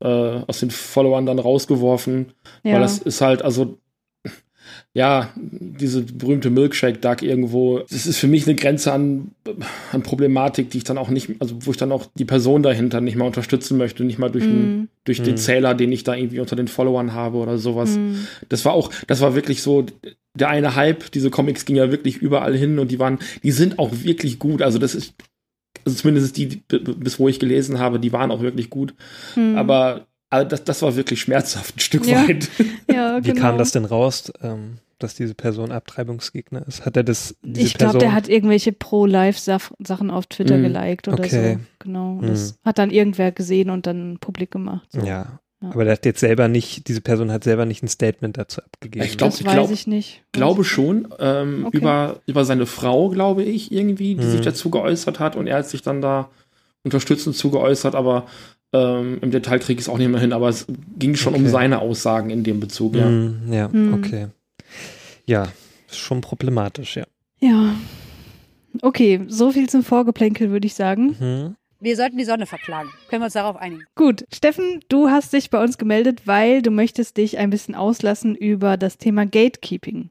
[0.00, 0.06] äh,
[0.46, 2.32] aus den Followern dann rausgeworfen,
[2.62, 2.74] ja.
[2.74, 3.78] weil das ist halt, also
[4.94, 9.32] ja, diese berühmte Milkshake Duck irgendwo, das ist für mich eine Grenze an,
[9.92, 13.00] an Problematik, die ich dann auch nicht, also wo ich dann auch die Person dahinter
[13.00, 14.48] nicht mal unterstützen möchte, nicht mal durch, mm.
[14.48, 15.24] den, durch mm.
[15.24, 17.96] den Zähler, den ich da irgendwie unter den Followern habe oder sowas.
[17.96, 18.26] Mm.
[18.48, 19.86] Das war auch, das war wirklich so,
[20.34, 23.78] der eine Hype, diese Comics ging ja wirklich überall hin und die waren, die sind
[23.78, 24.62] auch wirklich gut.
[24.62, 25.14] Also das ist,
[25.88, 28.94] also zumindest die, bis wo ich gelesen habe, die waren auch wirklich gut.
[29.34, 29.56] Hm.
[29.56, 32.28] Aber also das, das war wirklich schmerzhaft, ein Stück ja.
[32.28, 32.48] weit.
[32.90, 33.40] Ja, Wie genau.
[33.40, 36.86] kam das denn raus, ähm, dass diese Person Abtreibungsgegner ist?
[36.86, 37.36] Hat er das?
[37.42, 41.54] Diese ich glaube, der hat irgendwelche Pro-Life-Sachen auf Twitter mm, geliked oder okay.
[41.54, 41.60] so.
[41.80, 42.14] Genau.
[42.14, 42.26] Mm.
[42.26, 44.88] Das hat dann irgendwer gesehen und dann publik gemacht.
[44.90, 45.00] So.
[45.00, 45.70] Ja, ja.
[45.70, 49.04] Aber der hat jetzt selber nicht, diese Person hat selber nicht ein Statement dazu abgegeben.
[49.04, 50.22] Ich glaube, das weiß glaub, ich nicht.
[50.32, 51.08] Glaube schon.
[51.18, 51.78] Ähm, okay.
[51.78, 54.30] über, über seine Frau, glaube ich, irgendwie, die hm.
[54.30, 56.30] sich dazu geäußert hat und er hat sich dann da
[56.84, 58.26] unterstützend zu geäußert, aber
[58.70, 60.66] Ähm, Im Detail kriege ich es auch nicht mehr hin, aber es
[60.98, 61.42] ging schon okay.
[61.42, 63.08] um seine Aussagen in dem Bezug, ja.
[63.08, 63.94] Mm, ja, mm.
[63.94, 64.26] okay.
[65.24, 65.48] Ja,
[65.88, 67.06] ist schon problematisch, ja.
[67.40, 67.74] Ja.
[68.82, 71.56] Okay, so viel zum Vorgeplänkel, würde ich sagen.
[71.80, 72.90] Wir sollten die Sonne verklagen.
[73.08, 73.84] Können wir uns darauf einigen?
[73.94, 74.24] Gut.
[74.34, 78.76] Steffen, du hast dich bei uns gemeldet, weil du möchtest dich ein bisschen auslassen über
[78.76, 80.10] das Thema Gatekeeping.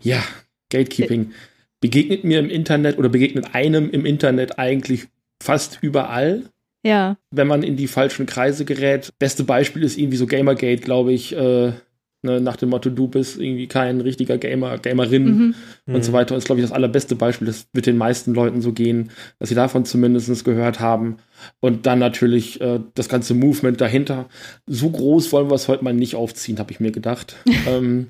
[0.00, 0.22] Ja,
[0.70, 1.32] Gatekeeping.
[1.80, 5.08] Begegnet mir im Internet oder begegnet einem im Internet eigentlich
[5.42, 6.44] fast überall.
[6.84, 7.16] Ja.
[7.32, 9.12] Wenn man in die falschen Kreise gerät.
[9.18, 11.34] Beste Beispiel ist irgendwie so Gamergate, glaube ich.
[11.34, 11.72] Äh,
[12.20, 15.54] Ne, nach dem Motto, du bist irgendwie kein richtiger Gamer, Gamerin mhm.
[15.86, 16.02] und mhm.
[16.02, 16.34] so weiter.
[16.34, 17.46] Das ist, glaube ich, das allerbeste Beispiel.
[17.46, 21.18] Das wird den meisten Leuten so gehen, dass sie davon zumindest gehört haben.
[21.60, 24.28] Und dann natürlich äh, das ganze Movement dahinter.
[24.66, 27.36] So groß wollen wir es heute mal nicht aufziehen, habe ich mir gedacht.
[27.66, 28.08] ähm,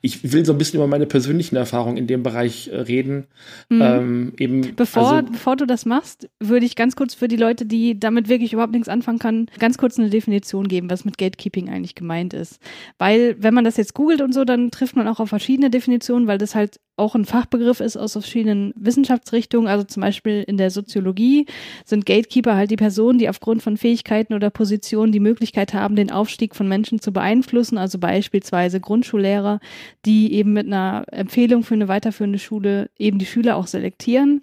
[0.00, 3.26] ich will so ein bisschen über meine persönlichen Erfahrungen in dem Bereich äh, reden.
[3.70, 3.82] Mhm.
[3.82, 7.64] Ähm, eben, bevor, also, bevor du das machst, würde ich ganz kurz für die Leute,
[7.64, 11.70] die damit wirklich überhaupt nichts anfangen können, ganz kurz eine Definition geben, was mit Gatekeeping
[11.70, 12.60] eigentlich gemeint ist.
[12.98, 16.26] Weil, wenn man das jetzt googelt und so, dann trifft man auch auf verschiedene Definitionen,
[16.26, 19.68] weil das halt auch ein Fachbegriff ist aus verschiedenen Wissenschaftsrichtungen.
[19.68, 21.46] Also zum Beispiel in der Soziologie
[21.84, 26.10] sind Gatekeeper halt die Personen, die aufgrund von Fähigkeiten oder Positionen die Möglichkeit haben, den
[26.10, 27.78] Aufstieg von Menschen zu beeinflussen.
[27.78, 29.60] Also beispielsweise Grundschullehrer,
[30.04, 34.42] die eben mit einer Empfehlung für eine weiterführende Schule eben die Schüler auch selektieren.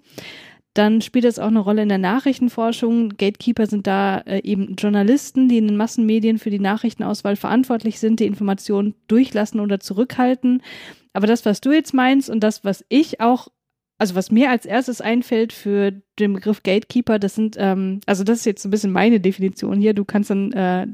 [0.74, 3.10] Dann spielt es auch eine Rolle in der Nachrichtenforschung.
[3.10, 8.20] Gatekeeper sind da äh, eben Journalisten, die in den Massenmedien für die Nachrichtenauswahl verantwortlich sind,
[8.20, 10.62] die Informationen durchlassen oder zurückhalten.
[11.12, 13.48] Aber das, was du jetzt meinst und das, was ich auch,
[14.02, 18.38] also was mir als erstes einfällt für den Begriff Gatekeeper, das sind, ähm, also das
[18.40, 19.94] ist jetzt so ein bisschen meine Definition hier.
[19.94, 20.88] Du kannst dann äh,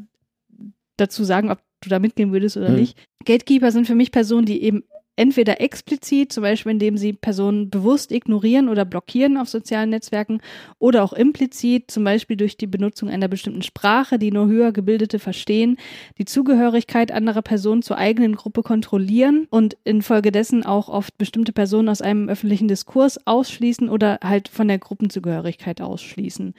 [0.99, 2.77] dazu sagen, ob du da mitgehen würdest oder hm.
[2.77, 2.99] nicht.
[3.25, 4.85] Gatekeeper sind für mich Personen, die eben
[5.19, 10.41] entweder explizit, zum Beispiel indem sie Personen bewusst ignorieren oder blockieren auf sozialen Netzwerken,
[10.79, 15.19] oder auch implizit, zum Beispiel durch die Benutzung einer bestimmten Sprache, die nur höher gebildete
[15.19, 15.77] verstehen,
[16.19, 22.01] die Zugehörigkeit anderer Personen zur eigenen Gruppe kontrollieren und infolgedessen auch oft bestimmte Personen aus
[22.01, 26.55] einem öffentlichen Diskurs ausschließen oder halt von der Gruppenzugehörigkeit ausschließen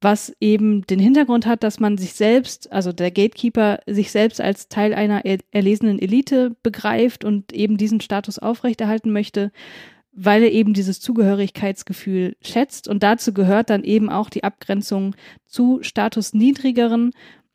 [0.00, 4.68] was eben den Hintergrund hat, dass man sich selbst, also der Gatekeeper, sich selbst als
[4.68, 9.52] Teil einer erlesenen Elite begreift und eben diesen Status aufrechterhalten möchte,
[10.12, 12.88] weil er eben dieses Zugehörigkeitsgefühl schätzt.
[12.88, 15.14] Und dazu gehört dann eben auch die Abgrenzung
[15.46, 17.12] zu statusniedrigeren.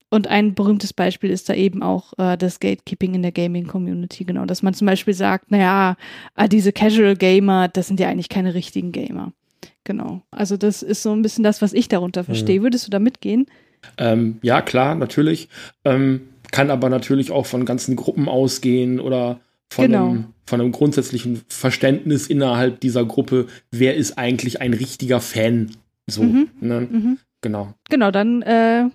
[0.10, 4.45] Und ein berühmtes Beispiel ist da eben auch äh, das Gatekeeping in der Gaming-Community, genau,
[4.45, 5.95] dass man zum Beispiel sagt, naja,
[6.36, 9.32] äh, diese Casual Gamer, das sind ja eigentlich keine richtigen Gamer.
[9.84, 10.22] Genau.
[10.32, 12.60] Also das ist so ein bisschen das, was ich darunter verstehe.
[12.60, 12.63] Mhm.
[12.63, 13.48] Würdest du da mitgehen?
[13.98, 15.50] Ähm, ja, klar, natürlich.
[15.86, 19.39] Ähm, kann aber natürlich auch von ganzen Gruppen ausgehen oder
[19.72, 20.10] von, genau.
[20.10, 25.72] einem, von einem grundsätzlichen Verständnis innerhalb dieser Gruppe, wer ist eigentlich ein richtiger Fan.
[26.08, 26.50] So, mhm.
[26.60, 26.82] Ne?
[26.82, 27.17] Mhm.
[27.41, 27.74] Genau.
[27.89, 28.89] Genau, dann äh,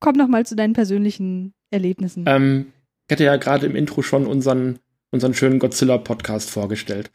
[0.00, 2.24] komm noch mal zu deinen persönlichen Erlebnissen.
[2.26, 2.72] Ähm,
[3.08, 4.78] ich hatte ja gerade im Intro schon unseren,
[5.10, 7.10] unseren schönen Godzilla-Podcast vorgestellt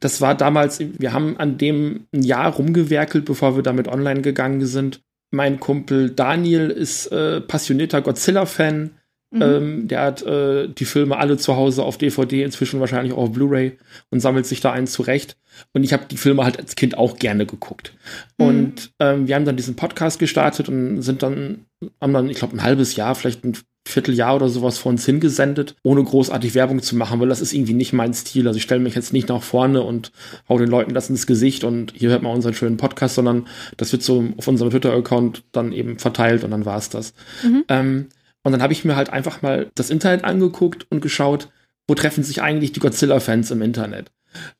[0.00, 4.64] das war damals, wir haben an dem ein Jahr rumgewerkelt, bevor wir damit online gegangen
[4.66, 5.02] sind.
[5.30, 8.95] Mein Kumpel Daniel ist äh, passionierter Godzilla-Fan.
[9.30, 9.42] Mhm.
[9.42, 13.32] Ähm, der hat äh, die Filme alle zu Hause auf DVD, inzwischen wahrscheinlich auch auf
[13.32, 13.76] Blu-ray
[14.10, 15.36] und sammelt sich da einen zurecht.
[15.72, 17.92] Und ich habe die Filme halt als Kind auch gerne geguckt.
[18.38, 18.46] Mhm.
[18.46, 21.66] Und ähm, wir haben dann diesen Podcast gestartet und sind dann,
[22.00, 25.76] haben dann, ich glaube, ein halbes Jahr, vielleicht ein Vierteljahr oder sowas vor uns hingesendet,
[25.82, 28.46] ohne großartig Werbung zu machen, weil das ist irgendwie nicht mein Stil.
[28.46, 30.10] Also ich stelle mich jetzt nicht nach vorne und
[30.48, 33.92] hau den Leuten das ins Gesicht und hier hört man unseren schönen Podcast, sondern das
[33.92, 37.14] wird so auf unserem Twitter-Account dann eben verteilt und dann war es das.
[37.44, 37.64] Mhm.
[37.68, 38.06] Ähm,
[38.46, 41.48] und dann habe ich mir halt einfach mal das Internet angeguckt und geschaut,
[41.88, 44.12] wo treffen sich eigentlich die Godzilla-Fans im Internet.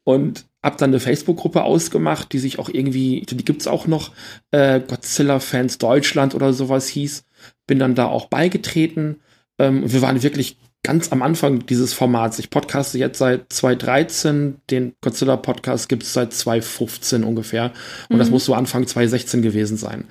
[0.05, 4.11] Und hab dann eine Facebook-Gruppe ausgemacht, die sich auch irgendwie, die gibt's auch noch,
[4.51, 7.25] äh, Godzilla-Fans Deutschland oder sowas hieß
[7.67, 9.21] bin dann da auch beigetreten.
[9.59, 12.39] Ähm, wir waren wirklich ganz am Anfang dieses Formats.
[12.39, 17.73] Ich podcaste jetzt seit 2013, den Godzilla-Podcast gibt es seit 2015 ungefähr.
[18.09, 18.21] Und mhm.
[18.21, 20.05] das muss so Anfang 2016 gewesen sein.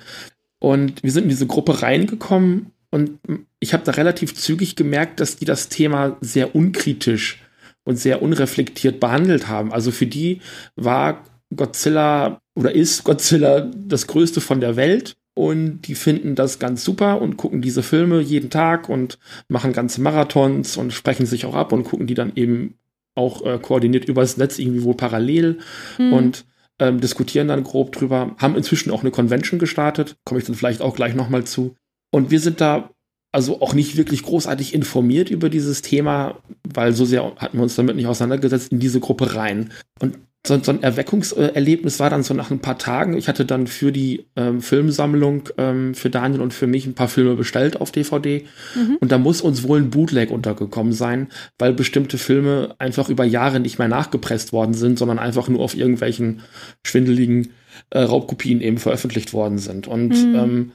[0.58, 3.18] Und wir sind in diese Gruppe reingekommen und
[3.60, 7.42] ich habe da relativ zügig gemerkt, dass die das Thema sehr unkritisch
[7.84, 9.72] und sehr unreflektiert behandelt haben.
[9.72, 10.40] Also für die
[10.74, 16.82] war Godzilla oder ist Godzilla das Größte von der Welt und die finden das ganz
[16.82, 19.18] super und gucken diese Filme jeden Tag und
[19.48, 22.74] machen ganze Marathons und sprechen sich auch ab und gucken die dann eben
[23.14, 25.58] auch äh, koordiniert übers Netz irgendwie wohl parallel
[25.98, 26.12] mhm.
[26.12, 26.44] und
[26.78, 30.82] ähm, diskutieren dann grob drüber, haben inzwischen auch eine Convention gestartet, komme ich dann vielleicht
[30.82, 31.76] auch gleich nochmal zu.
[32.16, 32.88] Und wir sind da
[33.30, 37.76] also auch nicht wirklich großartig informiert über dieses Thema, weil so sehr hatten wir uns
[37.76, 39.70] damit nicht auseinandergesetzt, in diese Gruppe rein.
[40.00, 43.18] Und so, so ein Erweckungserlebnis war dann so nach ein paar Tagen.
[43.18, 47.08] Ich hatte dann für die ähm, Filmsammlung ähm, für Daniel und für mich ein paar
[47.08, 48.46] Filme bestellt auf DVD.
[48.74, 48.96] Mhm.
[48.98, 53.60] Und da muss uns wohl ein Bootleg untergekommen sein, weil bestimmte Filme einfach über Jahre
[53.60, 56.40] nicht mehr nachgepresst worden sind, sondern einfach nur auf irgendwelchen
[56.82, 57.50] schwindeligen
[57.90, 59.86] äh, Raubkopien eben veröffentlicht worden sind.
[59.86, 60.34] Und mhm.
[60.34, 60.72] ähm,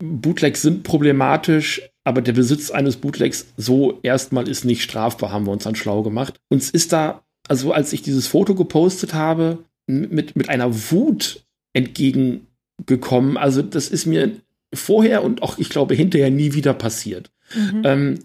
[0.00, 5.52] Bootlegs sind problematisch, aber der Besitz eines Bootlegs so erstmal ist nicht strafbar, haben wir
[5.52, 6.40] uns dann schlau gemacht.
[6.48, 13.36] Uns ist da also als ich dieses Foto gepostet habe, mit, mit einer Wut entgegengekommen.
[13.36, 14.36] Also das ist mir
[14.72, 17.32] vorher und auch, ich glaube, hinterher nie wieder passiert.
[17.52, 17.82] Mhm.
[17.84, 18.18] Ähm,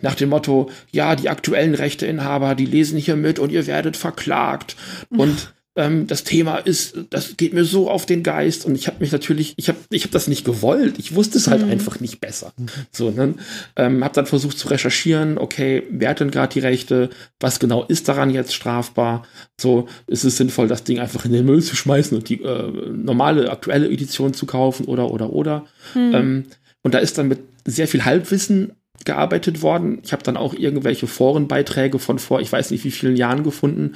[0.00, 4.76] nach dem Motto, ja, die aktuellen Rechteinhaber, die lesen hier mit und ihr werdet verklagt.
[5.10, 8.98] Und ähm, das Thema ist, das geht mir so auf den Geist und ich habe
[8.98, 11.70] mich natürlich, ich habe ich hab das nicht gewollt, ich wusste es halt mhm.
[11.70, 12.52] einfach nicht besser.
[12.90, 13.34] So, ne?
[13.76, 17.84] Ähm, habe dann versucht zu recherchieren, okay, wer hat denn gerade die Rechte, was genau
[17.84, 19.24] ist daran jetzt strafbar?
[19.60, 22.72] So, ist es sinnvoll, das Ding einfach in den Müll zu schmeißen und die äh,
[22.90, 25.64] normale, aktuelle Edition zu kaufen oder, oder, oder.
[25.94, 26.14] Mhm.
[26.14, 26.44] Ähm,
[26.82, 28.72] und da ist dann mit sehr viel Halbwissen
[29.04, 30.00] gearbeitet worden.
[30.02, 33.94] Ich habe dann auch irgendwelche Forenbeiträge von vor, ich weiß nicht wie vielen Jahren gefunden,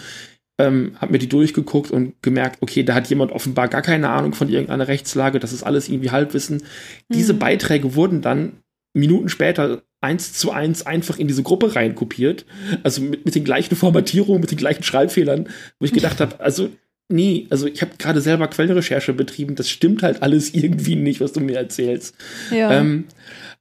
[0.62, 4.32] ähm, habe mir die durchgeguckt und gemerkt, okay, da hat jemand offenbar gar keine Ahnung
[4.32, 6.58] von irgendeiner Rechtslage, das ist alles irgendwie Halbwissen.
[6.58, 7.14] Mhm.
[7.14, 8.52] Diese Beiträge wurden dann
[8.94, 12.46] Minuten später eins zu eins einfach in diese Gruppe reinkopiert,
[12.82, 15.48] also mit, mit den gleichen Formatierungen, mit den gleichen Schreibfehlern,
[15.80, 16.70] wo ich gedacht habe, also
[17.08, 21.32] nee, also ich habe gerade selber Quellenrecherche betrieben, das stimmt halt alles irgendwie nicht, was
[21.32, 22.14] du mir erzählst.
[22.50, 22.72] Ja.
[22.72, 23.06] Ähm,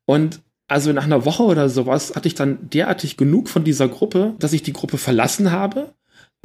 [0.06, 4.36] und also nach einer Woche oder sowas hatte ich dann derartig genug von dieser Gruppe,
[4.40, 5.94] dass ich die Gruppe verlassen habe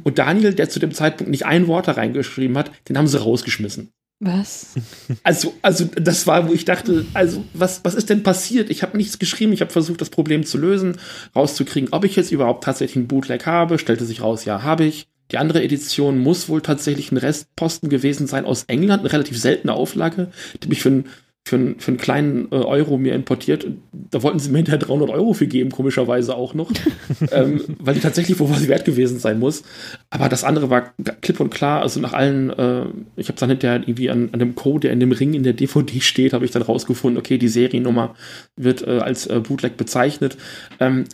[0.03, 3.19] und Daniel, der zu dem Zeitpunkt nicht ein Wort da reingeschrieben hat, den haben sie
[3.19, 3.91] rausgeschmissen.
[4.19, 4.75] Was?
[5.23, 8.69] Also, also das war, wo ich dachte, also was, was ist denn passiert?
[8.69, 10.97] Ich habe nichts geschrieben, ich habe versucht, das Problem zu lösen,
[11.35, 13.77] rauszukriegen, ob ich jetzt überhaupt tatsächlich einen Bootleg habe.
[13.77, 15.07] Stellte sich raus, ja, habe ich.
[15.31, 19.73] Die andere Edition muss wohl tatsächlich ein Restposten gewesen sein aus England, eine relativ seltene
[19.73, 20.31] Auflage,
[20.63, 21.05] die mich für einen
[21.47, 23.65] für, für einen kleinen äh, Euro mir importiert.
[23.93, 26.71] Da wollten sie mir hinterher 300 Euro für geben, komischerweise auch noch,
[27.31, 29.63] ähm, weil die tatsächlich wohl was wert gewesen sein muss.
[30.09, 33.79] Aber das andere war klipp und klar, also nach allen, äh, ich habe dann hinterher
[33.79, 36.51] irgendwie an, an dem Code, der in dem Ring in der DVD steht, habe ich
[36.51, 38.15] dann rausgefunden, okay, die Seriennummer
[38.57, 40.37] wird äh, als äh, Bootleg bezeichnet.
[40.81, 41.05] Ähm,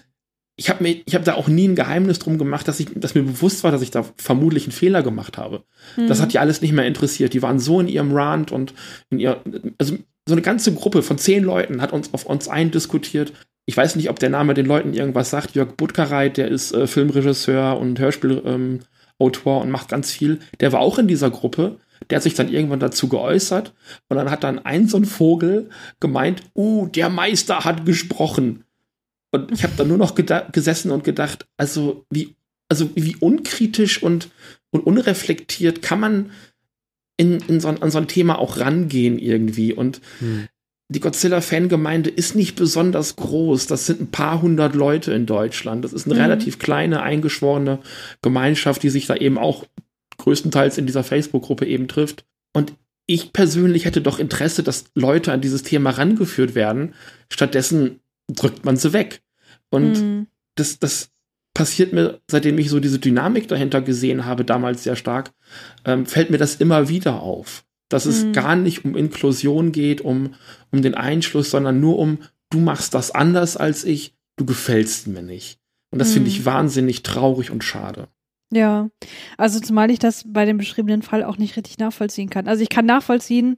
[0.55, 3.15] ich habe mir, ich habe da auch nie ein Geheimnis drum gemacht, dass ich, dass
[3.15, 5.63] mir bewusst war, dass ich da vermutlich einen Fehler gemacht habe.
[5.97, 6.07] Mhm.
[6.07, 7.33] Das hat die alles nicht mehr interessiert.
[7.33, 8.73] Die waren so in ihrem Rant und
[9.09, 9.41] in ihr,
[9.79, 13.33] also so eine ganze Gruppe von zehn Leuten hat uns auf uns eindiskutiert.
[13.65, 15.55] Ich weiß nicht, ob der Name den Leuten irgendwas sagt.
[15.55, 18.81] Jörg Butkereit, der ist äh, Filmregisseur und Hörspielautor ähm,
[19.19, 20.39] und macht ganz viel.
[20.59, 21.77] Der war auch in dieser Gruppe.
[22.09, 23.73] Der hat sich dann irgendwann dazu geäußert
[24.09, 25.69] und dann hat dann ein so ein Vogel
[26.01, 28.65] gemeint, uh, der Meister hat gesprochen.
[29.31, 32.35] Und ich habe dann nur noch gesessen und gedacht, also wie,
[32.69, 34.29] also wie unkritisch und,
[34.71, 36.31] und unreflektiert kann man
[37.17, 39.73] in, in so, an so ein Thema auch rangehen irgendwie.
[39.73, 40.47] Und hm.
[40.89, 43.67] die Godzilla-Fangemeinde ist nicht besonders groß.
[43.67, 45.83] Das sind ein paar hundert Leute in Deutschland.
[45.85, 46.21] Das ist eine mhm.
[46.21, 47.79] relativ kleine, eingeschworene
[48.21, 49.65] Gemeinschaft, die sich da eben auch
[50.17, 52.25] größtenteils in dieser Facebook-Gruppe eben trifft.
[52.53, 52.73] Und
[53.05, 56.93] ich persönlich hätte doch Interesse, dass Leute an dieses Thema rangeführt werden.
[57.29, 57.99] Stattdessen
[58.29, 59.21] drückt man sie weg.
[59.69, 60.27] Und mhm.
[60.55, 61.09] das, das
[61.53, 65.31] passiert mir, seitdem ich so diese Dynamik dahinter gesehen habe, damals sehr stark,
[65.85, 67.65] ähm, fällt mir das immer wieder auf.
[67.89, 68.33] Dass es mhm.
[68.33, 70.33] gar nicht um Inklusion geht, um,
[70.71, 75.21] um den Einschluss, sondern nur um, du machst das anders als ich, du gefällst mir
[75.21, 75.59] nicht.
[75.91, 76.13] Und das mhm.
[76.13, 76.45] finde ich mhm.
[76.45, 78.07] wahnsinnig traurig und schade.
[78.51, 78.89] Ja,
[79.37, 82.47] also zumal ich das bei dem beschriebenen Fall auch nicht richtig nachvollziehen kann.
[82.47, 83.55] Also ich kann nachvollziehen,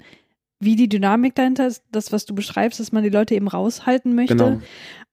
[0.60, 4.16] wie die Dynamik dahinter ist, das, was du beschreibst, dass man die Leute eben raushalten
[4.16, 4.36] möchte.
[4.36, 4.62] Genau.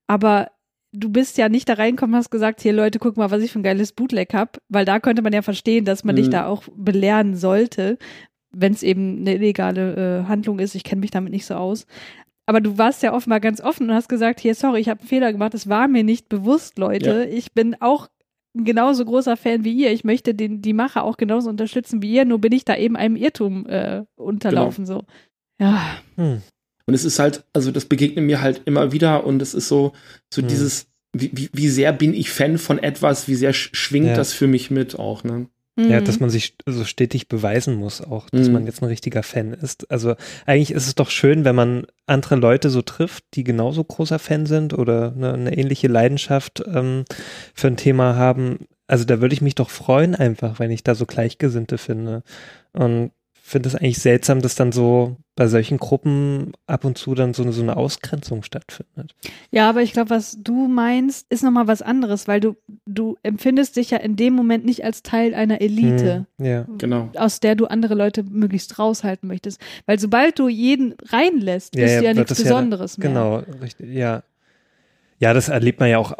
[0.06, 0.50] Aber
[0.92, 3.60] du bist ja nicht da reingekommen, hast gesagt, hier Leute, guck mal, was ich für
[3.60, 6.18] ein geiles Bootleg hab, weil da könnte man ja verstehen, dass man mhm.
[6.18, 7.98] dich da auch belehren sollte,
[8.50, 10.74] wenn es eben eine illegale äh, Handlung ist.
[10.74, 11.86] Ich kenne mich damit nicht so aus.
[12.44, 15.08] Aber du warst ja offenbar ganz offen und hast gesagt, hier, sorry, ich habe einen
[15.08, 17.26] Fehler gemacht, es war mir nicht bewusst, Leute.
[17.28, 17.36] Ja.
[17.36, 18.08] Ich bin auch
[18.54, 19.92] ein genauso großer Fan wie ihr.
[19.92, 22.96] Ich möchte den, die Macher auch genauso unterstützen wie ihr, nur bin ich da eben
[22.96, 24.84] einem Irrtum äh, unterlaufen.
[24.84, 24.98] Genau.
[24.98, 25.04] So.
[25.58, 25.80] Ja.
[26.16, 26.42] Hm.
[26.86, 29.92] Und es ist halt, also das begegnet mir halt immer wieder und es ist so,
[30.32, 30.48] so hm.
[30.48, 34.16] dieses, wie, wie, wie sehr bin ich Fan von etwas, wie sehr schwingt ja.
[34.16, 35.46] das für mich mit auch, ne?
[35.80, 36.24] Ja, dass mhm.
[36.24, 38.52] man sich so stetig beweisen muss auch, dass mhm.
[38.52, 39.90] man jetzt ein richtiger Fan ist.
[39.90, 44.18] Also eigentlich ist es doch schön, wenn man andere Leute so trifft, die genauso großer
[44.18, 47.04] Fan sind oder eine, eine ähnliche Leidenschaft ähm,
[47.54, 48.66] für ein Thema haben.
[48.86, 52.22] Also da würde ich mich doch freuen einfach, wenn ich da so Gleichgesinnte finde.
[52.74, 53.12] Und
[53.52, 57.42] finde es eigentlich seltsam, dass dann so bei solchen Gruppen ab und zu dann so
[57.42, 59.14] eine, so eine Ausgrenzung stattfindet.
[59.50, 63.76] Ja, aber ich glaube, was du meinst, ist nochmal was anderes, weil du, du empfindest
[63.76, 66.66] dich ja in dem Moment nicht als Teil einer Elite, Hm, ja.
[66.78, 67.10] Genau.
[67.16, 69.60] aus der du andere Leute möglichst raushalten möchtest.
[69.86, 73.08] Weil sobald du jeden reinlässt, Ja, bist ja, du ja nichts das ja- Besonderes mehr.
[73.08, 74.22] Genau, richtig, ja.
[75.18, 76.12] Ja, das erlebt man ja auch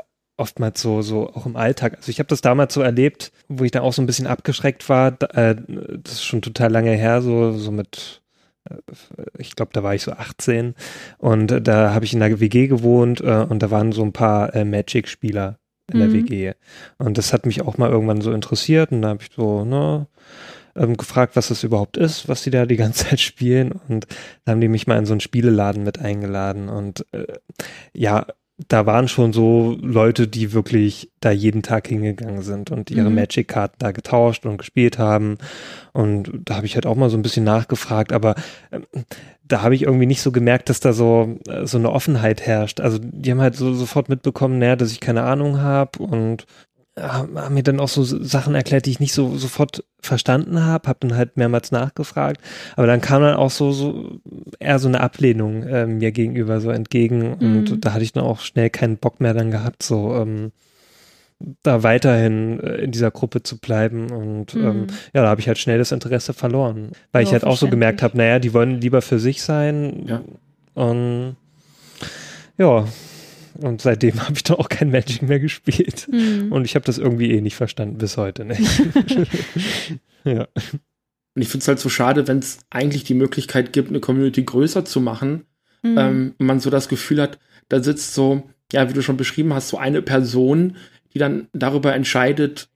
[0.43, 1.95] oftmals so, so auch im Alltag.
[1.97, 4.89] Also ich habe das damals so erlebt, wo ich da auch so ein bisschen abgeschreckt
[4.89, 5.17] war.
[5.35, 5.57] Äh,
[6.03, 8.23] das ist schon total lange her, so, so mit,
[8.69, 8.75] äh,
[9.39, 10.75] ich glaube, da war ich so 18
[11.19, 14.53] und äh, da habe ich in einer WG gewohnt und da waren so ein paar
[14.65, 15.59] Magic-Spieler
[15.93, 16.13] in der Mhm.
[16.13, 16.53] WG.
[16.99, 20.07] Und das hat mich auch mal irgendwann so interessiert und da habe ich so, ne,
[20.75, 23.73] ähm, gefragt, was das überhaupt ist, was die da die ganze Zeit spielen.
[23.89, 24.07] Und
[24.45, 26.69] dann haben die mich mal in so einen Spieleladen mit eingeladen.
[26.69, 27.27] Und äh,
[27.93, 28.27] ja,
[28.69, 33.17] da waren schon so Leute, die wirklich da jeden Tag hingegangen sind und ihre Mhm.
[33.17, 35.39] Magic-Karten da getauscht und gespielt haben.
[35.93, 38.35] Und da habe ich halt auch mal so ein bisschen nachgefragt, aber
[38.71, 38.85] ähm,
[39.47, 42.81] da habe ich irgendwie nicht so gemerkt, dass da so, äh, so eine Offenheit herrscht.
[42.81, 46.47] Also die haben halt so sofort mitbekommen, naja, dass ich keine Ahnung habe und
[46.99, 50.99] haben mir dann auch so Sachen erklärt, die ich nicht so sofort verstanden habe, habe
[51.01, 52.41] dann halt mehrmals nachgefragt,
[52.77, 54.19] aber dann kam dann auch so so
[54.59, 57.35] eher so eine Ablehnung äh, mir gegenüber so entgegen.
[57.35, 57.81] Und Mhm.
[57.81, 60.53] da hatte ich dann auch schnell keinen Bock mehr dann gehabt, so ähm,
[61.63, 64.11] da weiterhin äh, in dieser Gruppe zu bleiben.
[64.11, 64.87] Und ähm, Mhm.
[65.15, 67.69] ja, da habe ich halt schnell das Interesse verloren, weil Ja, ich halt auch so
[67.69, 70.05] gemerkt habe, naja, die wollen lieber für sich sein.
[70.07, 70.23] Ja.
[70.75, 71.37] und
[72.59, 72.85] ja,
[73.61, 76.09] und seitdem habe ich da auch kein Magic mehr gespielt.
[76.11, 76.53] Mhm.
[76.53, 78.61] Und ich habe das irgendwie eh nicht verstanden, bis heute nicht.
[80.25, 80.49] ja.
[81.35, 84.43] Und ich finde es halt so schade, wenn es eigentlich die Möglichkeit gibt, eine Community
[84.43, 85.45] größer zu machen,
[85.83, 85.99] Mhm.
[85.99, 87.39] ähm, man so das Gefühl hat,
[87.69, 90.77] da sitzt so, ja, wie du schon beschrieben hast, so eine Person,
[91.13, 92.69] die dann darüber entscheidet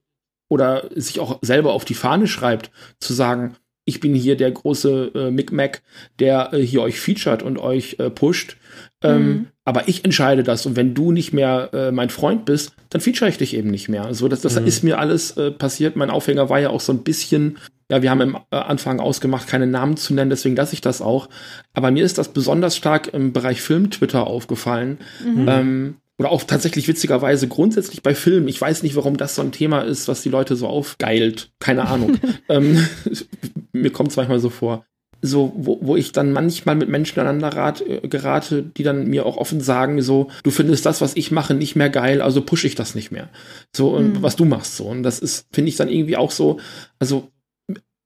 [0.48, 5.12] oder sich auch selber auf die Fahne schreibt, zu sagen, ich bin hier der große
[5.14, 5.82] äh, Micmac,
[6.18, 8.56] der äh, hier euch featured und euch äh, pusht.
[9.02, 9.46] Ähm, Mhm.
[9.64, 13.28] Aber ich entscheide das und wenn du nicht mehr äh, mein Freund bist, dann feature
[13.28, 14.14] ich dich eben nicht mehr.
[14.14, 14.66] So, das, das Mhm.
[14.66, 15.96] ist mir alles äh, passiert.
[15.96, 17.58] Mein Aufhänger war ja auch so ein bisschen,
[17.90, 21.02] ja, wir haben im äh, Anfang ausgemacht, keine Namen zu nennen, deswegen lasse ich das
[21.02, 21.28] auch.
[21.74, 24.98] Aber mir ist das besonders stark im Bereich Film-Twitter aufgefallen.
[25.24, 25.48] Mhm.
[25.48, 28.48] Ähm, oder auch tatsächlich witzigerweise grundsätzlich bei Filmen.
[28.48, 31.50] Ich weiß nicht, warum das so ein Thema ist, was die Leute so aufgeilt.
[31.58, 32.16] Keine Ahnung.
[32.48, 32.86] ähm,
[33.72, 34.84] mir kommt es manchmal so vor.
[35.22, 39.24] So, wo, wo ich dann manchmal mit Menschen aneinander rat, äh, gerate, die dann mir
[39.26, 42.66] auch offen sagen, so, du findest das, was ich mache, nicht mehr geil, also pushe
[42.66, 43.28] ich das nicht mehr.
[43.74, 44.22] So, und Mhm.
[44.22, 44.84] was du machst, so.
[44.84, 46.60] Und das ist, finde ich dann irgendwie auch so,
[46.98, 47.30] also,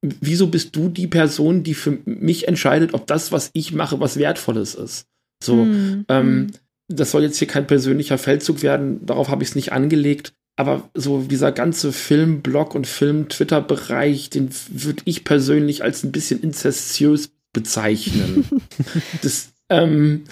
[0.03, 4.17] wieso bist du die Person, die für mich entscheidet, ob das, was ich mache, was
[4.17, 5.07] Wertvolles ist?
[5.43, 6.05] So, Mhm.
[6.09, 6.47] ähm,
[6.89, 10.33] das soll jetzt hier kein persönlicher Feldzug werden, darauf habe ich es nicht angelegt.
[10.61, 17.31] Aber so dieser ganze Film-Blog und Film-Twitter-Bereich, den würde ich persönlich als ein bisschen inzestiös
[17.55, 18.47] bezeichnen.
[19.23, 20.25] das ähm,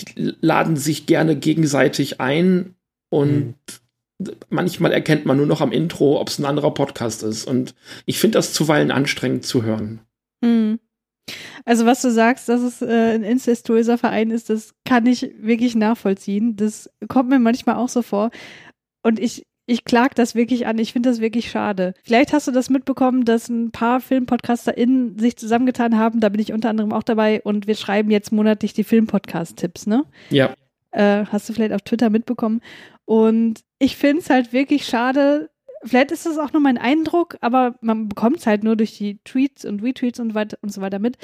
[0.00, 2.74] die laden sich gerne gegenseitig ein
[3.10, 3.54] und
[4.48, 7.46] manchmal erkennt man nur noch am Intro, ob es ein anderer Podcast ist.
[7.46, 10.00] Und ich finde das zuweilen anstrengend zu hören.
[10.40, 10.80] Mhm.
[11.64, 15.76] Also was du sagst, dass es äh, ein incestuöser Verein ist, das kann ich wirklich
[15.76, 16.56] nachvollziehen.
[16.56, 18.32] Das kommt mir manchmal auch so vor.
[19.04, 20.78] Und ich, ich klag das wirklich an.
[20.78, 21.94] Ich finde das wirklich schade.
[22.04, 26.20] Vielleicht hast du das mitbekommen, dass ein paar FilmpodcasterInnen sich zusammengetan haben.
[26.20, 27.42] Da bin ich unter anderem auch dabei.
[27.42, 30.04] Und wir schreiben jetzt monatlich die Filmpodcast-Tipps, ne?
[30.30, 30.54] Ja,
[30.92, 32.60] Äh, hast du vielleicht auf Twitter mitbekommen.
[33.04, 35.50] Und ich finde es halt wirklich schade.
[35.82, 39.18] Vielleicht ist das auch nur mein Eindruck, aber man bekommt es halt nur durch die
[39.24, 41.16] Tweets und Retweets und, weit und so weiter mit,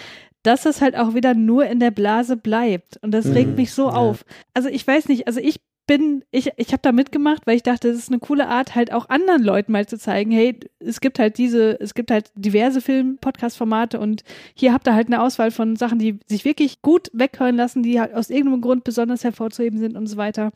[0.42, 2.98] dass es halt auch wieder nur in der Blase bleibt.
[3.02, 3.94] Und das regt Mhm, mich so ja.
[3.94, 4.24] auf.
[4.52, 7.88] Also ich weiß nicht, also ich bin, ich, ich habe da mitgemacht, weil ich dachte,
[7.88, 11.18] das ist eine coole Art, halt auch anderen Leuten mal zu zeigen, hey, es gibt
[11.18, 14.22] halt diese, es gibt halt diverse Film-Podcast-Formate und
[14.54, 18.00] hier habt ihr halt eine Auswahl von Sachen, die sich wirklich gut weghören lassen, die
[18.00, 20.52] halt aus irgendeinem Grund besonders hervorzuheben sind und so weiter.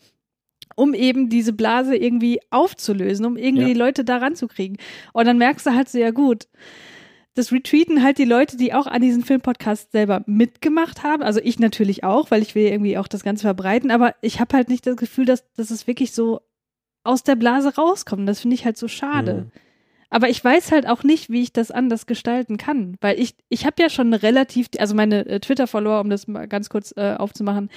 [0.74, 3.68] Um eben diese Blase irgendwie aufzulösen, um irgendwie Ja.
[3.68, 4.78] die Leute da ranzukriegen.
[5.12, 6.46] Und dann merkst du halt so, ja gut,
[7.36, 11.22] das retweeten halt die Leute, die auch an diesen Filmpodcast selber mitgemacht haben.
[11.22, 14.56] Also ich natürlich auch, weil ich will irgendwie auch das Ganze verbreiten, aber ich habe
[14.56, 16.40] halt nicht das Gefühl, dass, dass es wirklich so
[17.04, 18.26] aus der Blase rauskommt.
[18.26, 19.34] Das finde ich halt so schade.
[19.34, 19.65] Mhm.
[20.10, 23.66] Aber ich weiß halt auch nicht, wie ich das anders gestalten kann, weil ich ich
[23.66, 27.70] habe ja schon relativ, also meine äh, Twitter-Follower, um das mal ganz kurz äh, aufzumachen,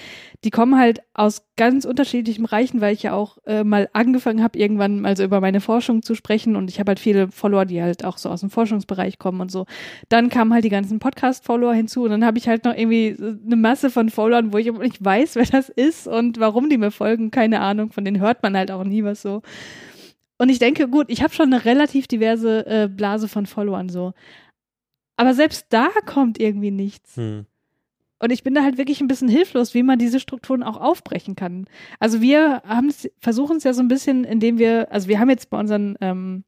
[0.43, 4.57] die kommen halt aus ganz unterschiedlichen Bereichen, weil ich ja auch äh, mal angefangen habe,
[4.57, 7.81] irgendwann mal so über meine Forschung zu sprechen und ich habe halt viele Follower, die
[7.81, 9.65] halt auch so aus dem Forschungsbereich kommen und so.
[10.07, 13.33] Dann kamen halt die ganzen Podcast-Follower hinzu und dann habe ich halt noch irgendwie so
[13.45, 16.91] eine Masse von Followern, wo ich nicht weiß, wer das ist und warum die mir
[16.91, 19.41] folgen, keine Ahnung, von denen hört man halt auch nie was so.
[20.39, 24.13] Und ich denke, gut, ich habe schon eine relativ diverse äh, Blase von Followern so.
[25.17, 27.17] Aber selbst da kommt irgendwie nichts.
[27.17, 27.45] Hm.
[28.19, 31.35] Und ich bin da halt wirklich ein bisschen hilflos, wie man diese Strukturen auch aufbrechen
[31.35, 31.65] kann.
[31.99, 35.49] Also wir haben versuchen es ja so ein bisschen, indem wir, also wir haben jetzt
[35.49, 36.43] bei unseren ähm,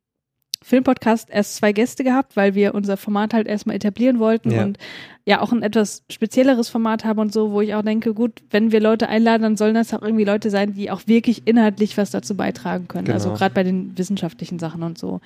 [0.64, 4.64] Filmpodcast erst zwei Gäste gehabt, weil wir unser Format halt erstmal etablieren wollten Ja.
[4.64, 4.78] und
[5.26, 8.72] ja auch ein etwas spezielleres Format haben und so, wo ich auch denke, gut, wenn
[8.72, 12.12] wir Leute einladen, dann sollen das auch irgendwie Leute sein, die auch wirklich inhaltlich was
[12.12, 13.06] dazu beitragen können.
[13.06, 13.16] Genau.
[13.16, 15.20] Also gerade bei den wissenschaftlichen Sachen und so.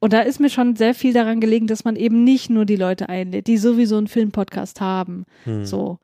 [0.00, 2.76] Und da ist mir schon sehr viel daran gelegen, dass man eben nicht nur die
[2.76, 5.26] Leute einlädt, die sowieso einen Filmpodcast haben.
[5.44, 5.64] Hm.
[5.66, 5.98] So.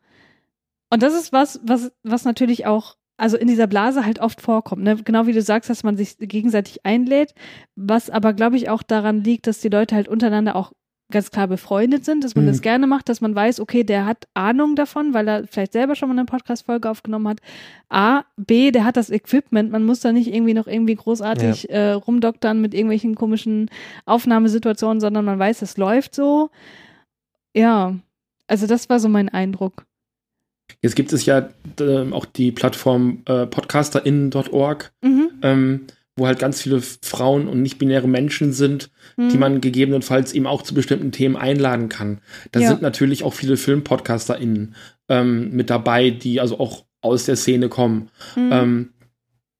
[0.90, 4.82] Und das ist was, was, was natürlich auch, also in dieser Blase halt oft vorkommt.
[4.82, 4.96] Ne?
[4.96, 7.34] Genau wie du sagst, dass man sich gegenseitig einlädt,
[7.74, 10.72] was aber, glaube ich, auch daran liegt, dass die Leute halt untereinander auch
[11.12, 12.48] ganz klar befreundet sind, dass man Mhm.
[12.48, 15.94] das gerne macht, dass man weiß, okay, der hat Ahnung davon, weil er vielleicht selber
[15.94, 17.38] schon mal eine Podcast-Folge aufgenommen hat.
[17.88, 21.92] A, B, der hat das Equipment, man muss da nicht irgendwie noch irgendwie großartig äh,
[21.92, 23.70] rumdoktern mit irgendwelchen komischen
[24.04, 26.50] Aufnahmesituationen, sondern man weiß, es läuft so.
[27.54, 27.94] Ja,
[28.48, 29.86] also das war so mein Eindruck.
[30.82, 31.48] Jetzt gibt es ja
[31.80, 35.28] äh, auch die Plattform äh, podcasterinnen.org, Mhm.
[35.42, 35.80] ähm,
[36.18, 39.28] wo halt ganz viele Frauen und nicht-binäre Menschen sind, Mhm.
[39.30, 42.20] die man gegebenenfalls eben auch zu bestimmten Themen einladen kann.
[42.52, 42.68] Da Ja.
[42.68, 44.74] sind natürlich auch viele FilmpodcasterInnen
[45.08, 48.08] ähm, mit dabei, die also auch aus der Szene kommen.
[48.34, 48.48] Mhm.
[48.52, 48.88] Ähm,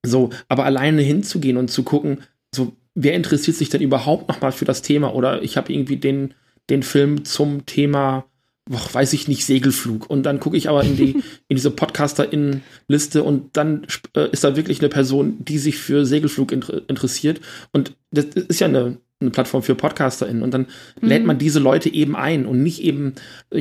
[0.04, 2.18] so, aber alleine hinzugehen und zu gucken,
[2.54, 5.14] so, wer interessiert sich denn überhaupt noch mal für das Thema?
[5.14, 6.34] Oder ich habe irgendwie den,
[6.70, 8.24] den Film zum Thema,
[8.68, 10.10] boah, weiß ich nicht, Segelflug.
[10.10, 14.56] Und dann gucke ich aber in die, in diese PodcasterInnen-Liste und dann äh, ist da
[14.56, 17.40] wirklich eine Person, die sich für Segelflug inter interessiert.
[17.72, 20.42] Und das ist ja eine, eine Plattform für PodcasterInnen.
[20.42, 20.66] Und dann
[21.00, 21.26] lädt Mhm.
[21.26, 23.14] man diese Leute eben ein und nicht eben,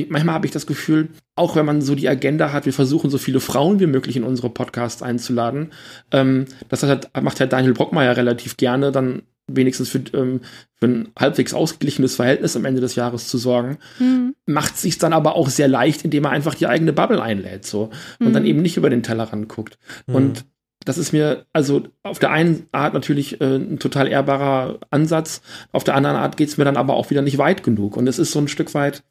[0.08, 3.18] manchmal habe ich das Gefühl, auch wenn man so die Agenda hat, wir versuchen so
[3.18, 5.72] viele Frauen wie möglich in unsere Podcasts einzuladen.
[6.10, 10.40] Ähm, das hat, macht Herr Daniel Brockmeier relativ gerne, dann wenigstens für, ähm,
[10.74, 13.78] für ein halbwegs ausgeglichenes Verhältnis am Ende des Jahres zu sorgen.
[13.98, 14.34] Mhm.
[14.46, 17.90] Macht sich dann aber auch sehr leicht, indem er einfach die eigene Bubble einlädt, so.
[18.18, 18.48] Und dann Mhm.
[18.48, 19.78] eben nicht über den Tellerrand guckt.
[20.06, 20.44] Und
[20.84, 25.40] das ist mir also auf der einen Art natürlich äh, ein total ehrbarer Ansatz,
[25.72, 27.96] auf der anderen Art geht es mir dann aber auch wieder nicht weit genug.
[27.96, 29.02] Und es ist so ein Stück weit,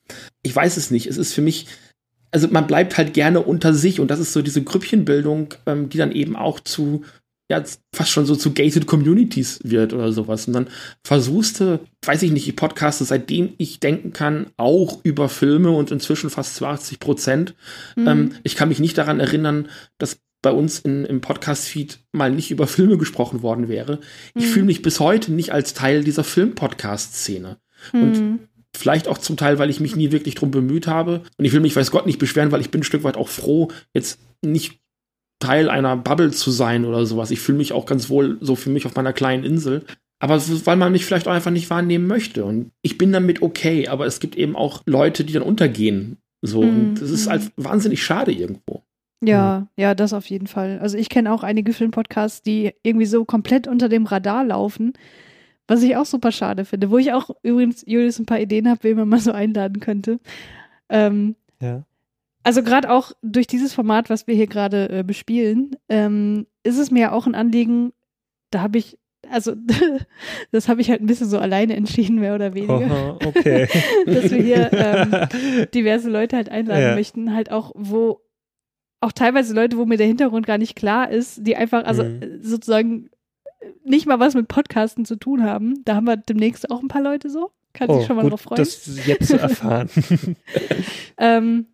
[0.41, 1.67] ich weiß es nicht, es ist für mich,
[2.31, 5.97] also man bleibt halt gerne unter sich und das ist so diese Grüppchenbildung, ähm, die
[5.97, 7.03] dann eben auch zu,
[7.49, 10.47] ja, fast schon so zu gated Communities wird oder sowas.
[10.47, 10.67] Und dann
[11.03, 15.91] versuchst du, weiß ich nicht, ich podcaste seitdem ich denken kann, auch über Filme und
[15.91, 17.53] inzwischen fast zu 80 Prozent.
[17.95, 18.07] Mhm.
[18.07, 19.69] Ähm, ich kann mich nicht daran erinnern,
[19.99, 23.99] dass bei uns in, im Podcast-Feed mal nicht über Filme gesprochen worden wäre.
[24.35, 24.49] Ich Mhm.
[24.49, 27.57] fühle mich bis heute nicht als Teil dieser Film-Podcast-Szene.
[27.93, 28.39] Und Mhm.
[28.75, 31.21] vielleicht auch zum Teil, weil ich mich nie wirklich drum bemüht habe.
[31.37, 33.29] Und ich will mich, weiß Gott, nicht beschweren, weil ich bin ein Stück weit auch
[33.29, 34.79] froh, jetzt nicht
[35.39, 37.31] Teil einer Bubble zu sein oder sowas.
[37.31, 39.83] Ich fühle mich auch ganz wohl so für mich auf meiner kleinen Insel.
[40.19, 42.45] Aber weil man mich vielleicht auch einfach nicht wahrnehmen möchte.
[42.45, 46.17] Und ich bin damit okay, aber es gibt eben auch Leute, die dann untergehen.
[46.41, 46.61] So.
[46.63, 46.69] Mhm.
[46.69, 47.29] Und das ist Mhm.
[47.31, 48.81] halt wahnsinnig schade irgendwo.
[49.23, 50.79] Ja, ja, das auf jeden Fall.
[50.79, 54.93] Also ich kenne auch einige Filmpodcasts, die irgendwie so komplett unter dem Radar laufen,
[55.67, 56.91] was ich auch super schade finde.
[56.91, 60.19] Wo ich auch übrigens, Julius, ein paar Ideen habe, wen man mal so einladen könnte.
[60.89, 61.83] Ähm, Ja.
[62.45, 66.91] Also gerade auch durch dieses Format, was wir hier gerade äh, bespielen, ähm, ist es
[66.91, 67.91] mir auch ein Anliegen,
[68.51, 68.97] da habe ich,
[69.29, 69.53] also
[70.51, 73.67] das habe ich halt ein bisschen so alleine entschieden, mehr oder weniger Aha, okay.
[74.05, 76.95] dass wir hier ähm, diverse Leute halt einladen Ja.
[76.95, 78.21] möchten, halt auch, wo
[79.01, 82.39] auch teilweise Leute, wo mir der Hintergrund gar nicht klar ist, die einfach, also Mhm.
[82.41, 83.09] sozusagen
[83.83, 85.83] nicht mal was mit Podcasten zu tun haben.
[85.85, 87.51] Da haben wir demnächst auch ein paar Leute so.
[87.73, 88.57] Kann sich schon mal gut, drauf freuen.
[88.59, 89.89] das jetzt zu erfahren.
[91.17, 91.65] Ähm,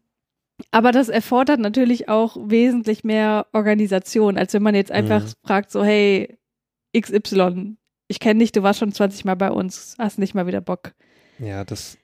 [0.72, 5.32] aber das erfordert natürlich auch wesentlich mehr Organisation, als wenn man jetzt einfach Mhm.
[5.46, 6.38] fragt, so, hey,
[6.96, 10.62] XY, ich kenne dich, du warst schon 20 Mal bei uns, hast nicht mal wieder
[10.62, 10.94] Bock.
[11.40, 11.98] ja, das.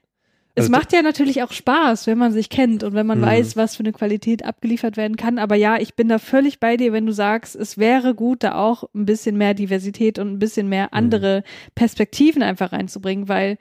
[0.56, 3.24] Es also macht ja natürlich auch Spaß, wenn man sich kennt und wenn man Mhm.
[3.26, 5.38] weiß, was für eine Qualität abgeliefert werden kann.
[5.38, 8.56] Aber ja, ich bin da völlig bei dir, wenn du sagst, es wäre gut, da
[8.56, 11.44] auch ein bisschen mehr Diversität und ein bisschen mehr andere
[11.76, 13.58] Perspektiven einfach reinzubringen, weil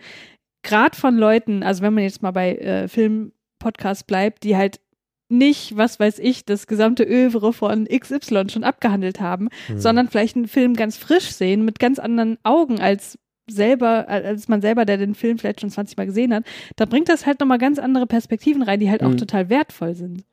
[0.63, 4.81] gerade von Leuten, also wenn man jetzt mal bei äh, Filmpodcasts bleibt, die halt
[5.29, 9.79] nicht, was weiß ich, das gesamte Övre von XY schon abgehandelt haben, hm.
[9.81, 13.18] sondern vielleicht einen Film ganz frisch sehen, mit ganz anderen Augen als
[13.49, 17.09] selber, als man selber, der den Film vielleicht schon 20 Mal gesehen hat, da bringt
[17.09, 19.18] das halt nochmal ganz andere Perspektiven rein, die halt auch Mhm.
[19.18, 20.24] total wertvoll sind.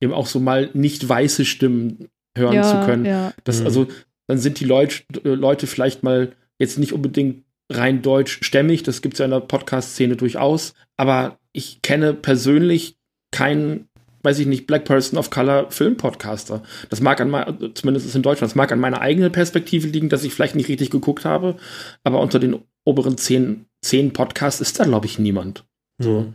[0.00, 3.04] Eben auch so mal nicht weiße Stimmen hören zu können.
[3.04, 3.66] Ja, Das, Mhm.
[3.66, 3.86] also,
[4.26, 9.18] dann sind die Leut, Leute vielleicht mal jetzt nicht unbedingt rein deutschstämmig, das gibt es
[9.18, 12.96] ja in der Podcast-Szene durchaus, aber ich kenne persönlich
[13.30, 13.87] keinen,
[14.22, 16.62] weiß ich nicht, Black Person of Color Filmpodcaster.
[16.90, 20.24] Das mag an meiner, zumindest in Deutschland, das mag an meiner eigenen Perspektive liegen, dass
[20.24, 21.56] ich vielleicht nicht richtig geguckt habe,
[22.04, 25.64] aber unter den oberen zehn zehn Podcasts ist da, glaube ich, niemand.
[25.98, 26.20] So.
[26.20, 26.34] Mhm.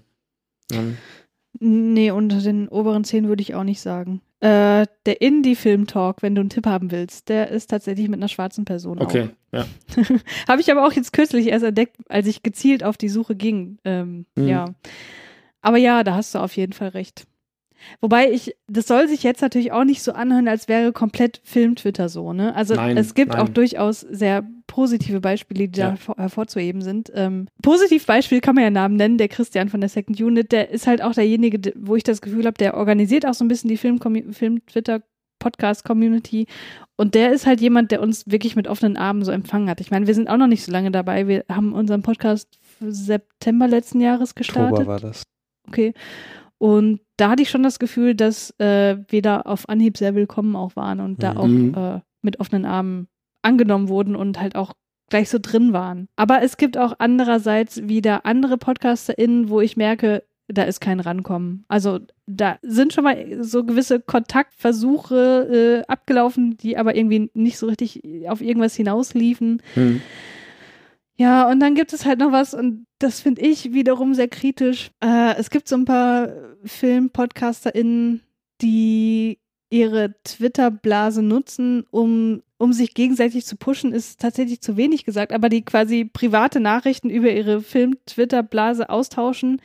[0.72, 0.98] Ähm,
[1.60, 4.22] Nee, unter den oberen zehn würde ich auch nicht sagen.
[4.40, 8.66] Äh, der Indie-Film-Talk, wenn du einen Tipp haben willst, der ist tatsächlich mit einer schwarzen
[8.66, 9.00] Person.
[9.00, 9.66] okay, ja.
[10.48, 13.78] Habe ich aber auch jetzt kürzlich erst entdeckt, als ich gezielt auf die Suche ging.
[13.86, 14.48] Ähm, Mhm.
[14.48, 14.66] Ja.
[15.62, 17.26] Aber ja, da hast du auf jeden Fall recht.
[18.02, 22.10] Wobei ich, das soll sich jetzt natürlich auch nicht so anhören, als wäre komplett Film-Twitter
[22.10, 22.56] so, ne?
[22.56, 23.42] Also Nein, es gibt nein.
[23.42, 25.88] auch durchaus sehr positive Beispiele, die Ja.
[25.88, 27.12] da hervor- hervorzuheben sind.
[27.16, 30.88] Ähm, Positivbeispiel kann man ja Namen nennen, der Christian von der Second Unit, der ist
[30.88, 33.70] halt auch derjenige, de- wo ich das Gefühl habe, der organisiert auch so ein bisschen
[33.70, 36.48] die Film-Twitter-Podcast-Community.
[36.96, 39.82] Und der ist halt jemand, der uns wirklich mit offenen Armen so empfangen hat.
[39.82, 41.28] Ich meine, wir sind auch noch nicht so lange dabei.
[41.28, 44.72] Wir haben unseren Podcast September letzten Jahres gestartet.
[44.74, 45.24] Oktober war das.
[45.68, 45.94] Okay.
[46.64, 50.56] Und da hatte ich schon das Gefühl, dass äh, wir da auf Anhieb sehr willkommen
[50.56, 51.76] auch waren und da Mhm.
[51.76, 53.10] auch äh, mit offenen Armen
[53.42, 54.72] angenommen wurden und halt auch
[55.10, 56.08] gleich so drin waren.
[56.16, 61.66] Aber es gibt auch andererseits wieder andere PodcasterInnen, wo ich merke, da ist kein Rankommen.
[61.68, 67.68] Also da sind schon mal so gewisse Kontaktversuche äh, abgelaufen, die aber irgendwie nicht so
[67.68, 69.62] richtig auf irgendwas hinausliefen.
[69.74, 70.02] Hm.
[71.16, 74.90] Ja, und dann gibt es halt noch was, und das finde ich wiederum sehr kritisch.
[75.04, 76.30] Äh, es gibt so ein paar
[76.66, 78.22] Film-PodcasterInnen,
[78.62, 79.40] die
[79.70, 85.50] ihre Twitter-Blase nutzen, um, um sich gegenseitig zu pushen, ist tatsächlich zu wenig gesagt, aber
[85.50, 89.62] die quasi private Nachrichten über ihre Film-Twitter-Blase austauschen,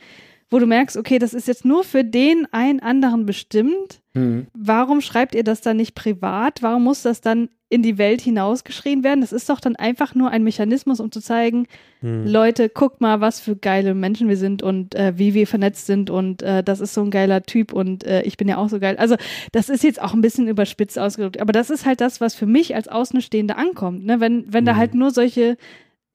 [0.49, 4.47] wo du merkst, okay, das ist jetzt nur für den einen anderen bestimmt Hm.
[4.53, 6.63] warum schreibt ihr das dann nicht privat?
[6.63, 9.21] Warum muss das dann in die Welt hinausgeschrien werden?
[9.21, 11.67] Das ist doch dann einfach nur ein Mechanismus, um zu zeigen,
[12.01, 12.25] Hm.
[12.27, 16.09] Leute, guckt mal, was für geile Menschen wir sind und äh, wie wir vernetzt sind
[16.09, 18.79] und äh, das ist so ein geiler Typ und äh, ich bin ja auch so
[18.79, 18.95] geil.
[18.97, 19.17] Also
[19.51, 22.45] das ist jetzt auch ein bisschen überspitzt ausgedrückt, aber das ist halt das, was für
[22.45, 24.21] mich als Außenstehende ankommt, ne?
[24.21, 24.77] wenn, wenn da Mhm.
[24.77, 25.57] halt nur solche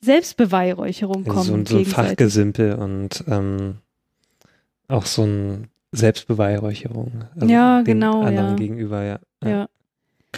[0.00, 1.42] Selbstbeweihräucherungen kommen.
[1.44, 1.84] so, ein- so ein.
[1.86, 3.76] Fachgesimpel und ähm,
[4.88, 7.24] auch so ein Selbstbeweihräucherung.
[7.34, 8.54] Also Ja, genau, anderen ja.
[8.56, 9.18] gegenüber, ja.
[9.44, 9.68] Ja.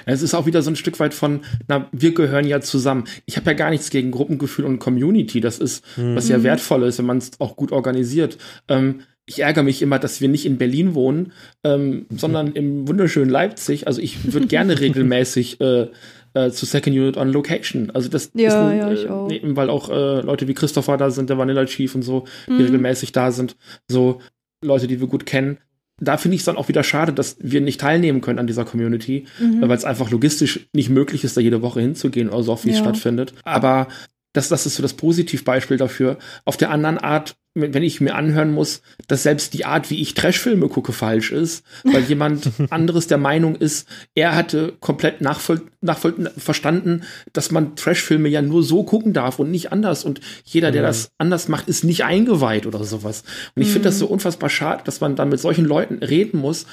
[0.04, 3.04] Es ist auch wieder so ein Stück weit von, na, wir gehören ja zusammen.
[3.24, 5.40] Ich habe ja gar nichts gegen Gruppengefühl und Community.
[5.40, 6.42] Das ist, was ja Mhm.
[6.44, 8.36] wertvoll ist, wenn man es auch gut organisiert.
[8.68, 11.32] Ähm, ich ärgere mich immer, dass wir nicht in Berlin wohnen,
[11.64, 13.86] ähm, sondern im wunderschönen Leipzig.
[13.88, 15.88] Also ich würde gerne regelmäßig äh,
[16.34, 17.90] äh, zu Second Unit on Location.
[17.90, 19.26] Also das Ja, ist ein, ja, ich äh, auch.
[19.28, 22.52] nee, weil auch äh, Leute wie Christopher da sind, der Vanilla Chief und so, die
[22.52, 22.60] Mhm.
[22.60, 23.56] regelmäßig da sind.
[23.90, 24.20] So
[24.64, 25.58] Leute, die wir gut kennen.
[25.98, 28.64] Da finde ich es dann auch wieder schade, dass wir nicht teilnehmen können an dieser
[28.66, 29.62] Community, Mhm.
[29.62, 32.70] weil es einfach logistisch nicht möglich ist, da jede Woche hinzugehen oder so oft, wie
[32.70, 32.82] es Ja.
[32.84, 33.32] stattfindet.
[33.44, 33.88] Aber
[34.34, 36.18] das, das ist so das Positivbeispiel dafür.
[36.44, 40.14] Auf der anderen Art, wenn ich mir anhören muss, dass selbst die Art, wie ich
[40.14, 46.30] Trashfilme gucke, falsch ist, weil jemand anderes der Meinung ist, er hatte komplett nachvoll, nachvoll,
[46.36, 47.02] verstanden,
[47.32, 50.04] dass man Trashfilme ja nur so gucken darf und nicht anders.
[50.04, 50.86] Und jeder, der Mhm.
[50.86, 53.24] das anders macht, ist nicht eingeweiht oder sowas.
[53.54, 56.66] Und ich finde das so unfassbar schade, dass man dann mit solchen Leuten reden muss,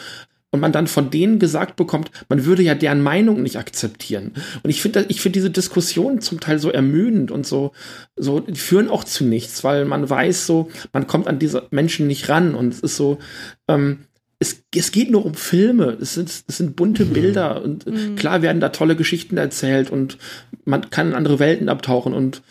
[0.54, 4.34] und man dann von denen gesagt bekommt, man würde ja deren Meinung nicht akzeptieren.
[4.62, 7.72] Und ich finde, ich finde diese Diskussionen zum Teil so ermüdend und so,
[8.16, 12.06] so, die führen auch zu nichts, weil man weiß so, man kommt an diese Menschen
[12.06, 13.18] nicht ran und es ist so,
[13.68, 14.06] ähm,
[14.38, 18.16] es, es geht nur um Filme, es sind, es sind bunte Bilder und Mhm.
[18.16, 20.20] klar werden da tolle Geschichten erzählt und
[20.66, 22.43] man kann in andere Welten abtauchen und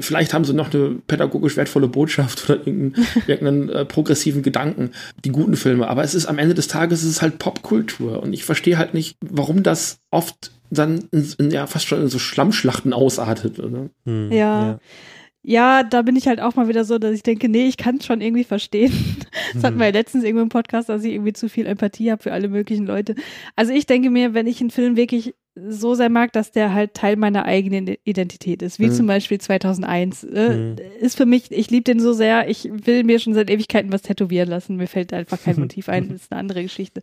[0.00, 4.90] vielleicht haben sie noch eine pädagogisch wertvolle Botschaft oder irgendeinen, irgendeinen äh, progressiven Gedanken,
[5.24, 5.88] die guten Filme.
[5.88, 8.94] Aber es ist am Ende des Tages es ist halt Popkultur und ich verstehe halt
[8.94, 13.58] nicht, warum das oft dann in, in, ja fast schon in so Schlammschlachten ausartet.
[13.58, 13.90] Oder?
[14.04, 14.78] Hm, Ja.
[15.48, 17.98] Ja, da bin ich halt auch mal wieder so, dass ich denke, nee, ich kann
[17.98, 18.92] es schon irgendwie verstehen.
[19.54, 22.22] Das hatten wir ja letztens irgendwo im Podcast, dass ich irgendwie zu viel Empathie habe
[22.22, 23.14] für alle möglichen Leute.
[23.54, 26.92] Also ich denke mir, wenn ich einen Film wirklich so sehr mag, dass der halt
[26.94, 28.92] Teil meiner eigenen Identität ist, wie Mhm.
[28.92, 30.76] zum Beispiel 2001, äh, Mhm.
[31.00, 34.02] ist für mich, ich liebe den so sehr, ich will mir schon seit Ewigkeiten was
[34.02, 34.76] tätowieren lassen.
[34.76, 37.00] Mir fällt einfach kein Motiv ein, das ist eine andere Geschichte.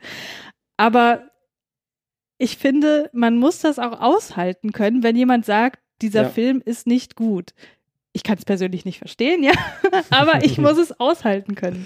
[0.78, 1.24] Aber
[2.38, 6.30] ich finde, man muss das auch aushalten können, wenn jemand sagt, dieser Ja.
[6.30, 7.52] Film ist nicht gut.
[8.12, 9.54] Ich kann es persönlich nicht verstehen, ja,
[10.12, 11.86] aber ich muss es aushalten können.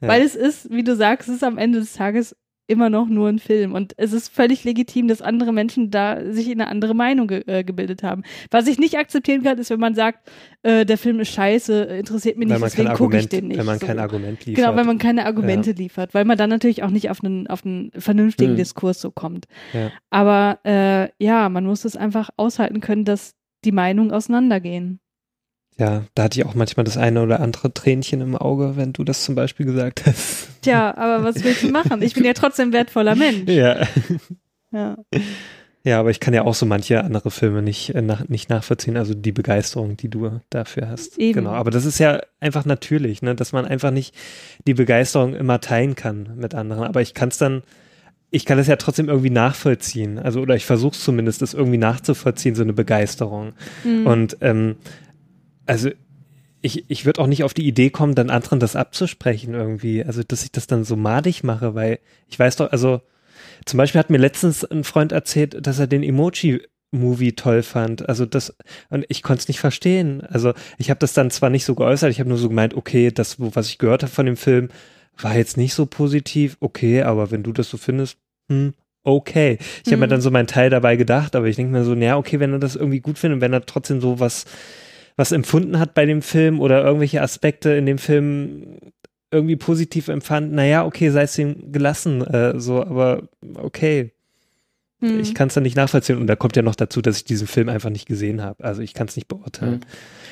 [0.00, 0.08] Ja.
[0.08, 2.36] Weil es ist, wie du sagst, es ist am Ende des Tages
[2.66, 3.72] immer noch nur ein Film.
[3.74, 7.64] Und es ist völlig legitim, dass andere Menschen da sich eine andere Meinung ge äh,
[7.64, 8.22] gebildet haben.
[8.50, 10.28] Was ich nicht akzeptieren kann, ist, wenn man sagt,
[10.62, 13.58] äh, der Film ist scheiße, interessiert mich nicht, deswegen gucke ich den nicht.
[13.58, 13.86] wenn man so.
[13.86, 14.64] kein Argument liefert.
[14.64, 17.64] Genau, wenn man keine Argumente liefert, weil man dann natürlich auch nicht auf einen, auf
[17.64, 18.56] einen vernünftigen Hm.
[18.56, 19.46] Diskurs so kommt.
[19.72, 19.90] Ja.
[20.10, 25.00] Aber äh, ja, man muss es einfach aushalten können, dass die Meinungen auseinandergehen.
[25.78, 29.04] Ja, da hatte ich auch manchmal das eine oder andere Tränchen im Auge, wenn du
[29.04, 30.48] das zum Beispiel gesagt hast.
[30.62, 32.00] Tja, aber was willst du machen?
[32.02, 33.50] Ich bin ja trotzdem ein wertvoller Mensch.
[33.50, 33.86] Ja.
[34.72, 34.96] Ja.
[35.86, 38.96] Ja, aber ich kann ja auch so manche andere Filme nicht, äh, nach, nicht nachvollziehen,
[38.96, 41.16] also die Begeisterung, die du dafür hast.
[41.16, 41.34] Eben.
[41.34, 44.12] Genau, aber das ist ja einfach natürlich, ne, dass man einfach nicht
[44.66, 46.82] die Begeisterung immer teilen kann mit anderen.
[46.82, 47.62] Aber ich kann es dann,
[48.32, 50.18] ich kann es ja trotzdem irgendwie nachvollziehen.
[50.18, 53.52] Also, oder ich versuche es zumindest, das irgendwie nachzuvollziehen, so eine Begeisterung.
[53.84, 54.06] Mhm.
[54.08, 54.74] Und ähm,
[55.66, 55.90] also
[56.62, 60.04] ich, ich würde auch nicht auf die Idee kommen, dann anderen das abzusprechen irgendwie.
[60.04, 61.98] Also, dass ich das dann so madig mache, weil
[62.28, 63.00] ich weiß doch, also
[63.64, 66.62] zum Beispiel hat mir letztens ein Freund erzählt, dass er den Emoji
[66.92, 68.08] Movie toll fand.
[68.08, 68.56] Also das,
[68.90, 70.22] und ich konnte es nicht verstehen.
[70.22, 73.10] Also ich habe das dann zwar nicht so geäußert, ich habe nur so gemeint, okay,
[73.10, 74.68] das, was ich gehört habe von dem Film,
[75.18, 78.18] war jetzt nicht so positiv, okay, aber wenn du das so findest,
[78.50, 79.58] hm, okay.
[79.84, 80.10] Ich habe mir Mhm.
[80.10, 82.58] dann so meinen Teil dabei gedacht, aber ich denke mir so, naja, okay, wenn er
[82.58, 84.44] das irgendwie gut findet, wenn er trotzdem so was,
[85.16, 88.78] was empfunden hat bei dem Film oder irgendwelche Aspekte in dem Film
[89.30, 94.12] irgendwie positiv empfand, naja, okay, sei es ihm gelassen, äh, so, aber okay,
[95.00, 95.20] Mhm.
[95.20, 97.46] ich kann es dann nicht nachvollziehen und da kommt ja noch dazu, dass ich diesen
[97.46, 99.84] Film einfach nicht gesehen habe, also ich kann es nicht beurteilen.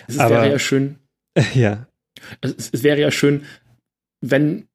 [0.08, 0.96] Es Aber- wäre ja schön,
[1.54, 1.86] Ja,
[2.40, 3.42] es, es wäre ja schön,
[4.22, 4.66] wenn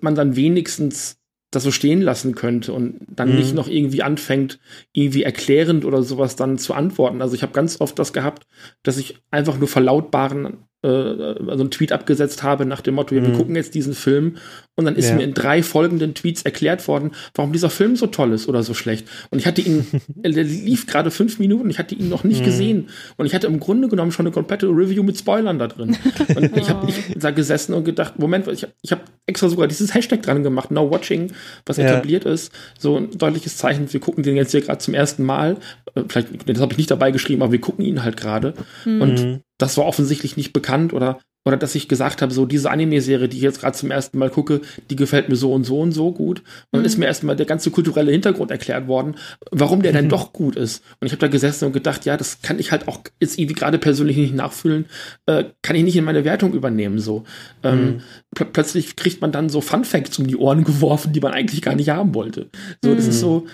[0.00, 1.18] man dann wenigstens
[1.50, 3.34] das so stehen lassen könnte und dann Mhm.
[3.34, 4.60] nicht noch irgendwie anfängt,
[4.92, 7.22] irgendwie erklärend oder sowas dann zu antworten.
[7.22, 8.46] Also ich habe ganz oft das gehabt,
[8.82, 13.22] dass ich einfach nur verlautbaren, äh, also einen Tweet abgesetzt habe nach dem Motto, ja,
[13.22, 13.34] wir Mhm.
[13.36, 14.36] gucken jetzt diesen Film
[14.76, 15.16] und dann ist Ja.
[15.16, 18.72] mir in drei folgenden Tweets erklärt worden, warum dieser Film so toll ist oder so
[18.74, 19.06] schlecht.
[19.30, 22.44] Und ich hatte ihn, der lief gerade fünf Minuten, ich hatte ihn noch nicht Mhm.
[22.44, 25.96] gesehen und ich hatte im Grunde genommen schon eine komplette Review mit Spoilern da drin.
[26.34, 29.94] Und ich habe da gesessen und gedacht, Moment, ich habe ich hab extra sogar dieses
[29.94, 31.32] Hashtag dran gemacht, Now Watching,
[31.66, 31.84] was Ja.
[31.84, 32.52] etabliert ist.
[32.78, 35.58] So ein deutliches Zeichen, wir gucken den jetzt hier gerade zum ersten Mal.
[35.94, 38.54] Äh, Vielleicht, das habe ich nicht dabei geschrieben, aber wir gucken ihn halt gerade.
[38.86, 39.40] Und Mhm.
[39.62, 43.38] Das war offensichtlich nicht bekannt oder oder dass ich gesagt habe, so diese Anime-Serie, die
[43.38, 46.12] ich jetzt gerade zum ersten Mal gucke, die gefällt mir so und so und so
[46.12, 46.40] gut.
[46.40, 46.86] Und dann Mhm.
[46.86, 49.14] ist mir erstmal der ganze kulturelle Hintergrund erklärt worden,
[49.50, 50.84] warum der denn doch gut ist.
[51.00, 53.54] Und ich habe da gesessen und gedacht, ja, das kann ich halt auch jetzt irgendwie
[53.54, 54.84] gerade persönlich nicht nachfühlen,
[55.24, 56.98] äh, kann ich nicht in meine Wertung übernehmen.
[56.98, 57.24] So
[57.62, 58.00] ähm, Mhm.
[58.34, 61.62] pl plötzlich kriegt man dann so Fun Facts um die Ohren geworfen, die man eigentlich
[61.62, 62.50] gar nicht haben wollte.
[62.84, 63.10] So, das Mhm.
[63.12, 63.46] ist so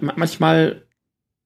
[0.00, 0.80] ma- manchmal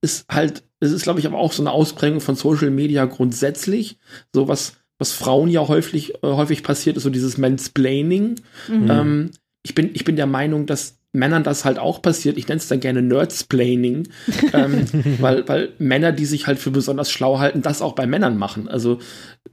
[0.01, 3.97] ist halt, es ist, glaube ich, aber auch so eine Ausprägung von Social Media grundsätzlich.
[4.33, 8.35] So was, was Frauen ja häufig, äh, häufig passiert, ist so dieses Mansplaining.
[8.67, 8.91] Mhm.
[8.91, 9.31] Ähm,
[9.63, 12.37] ich, bin, ich bin der Meinung, dass Männern das halt auch passiert.
[12.37, 14.07] Ich nenne es dann gerne Nerdsplaining,
[14.53, 14.85] ähm,
[15.19, 18.67] weil, weil Männer, die sich halt für besonders schlau halten, das auch bei Männern machen.
[18.67, 18.99] Also,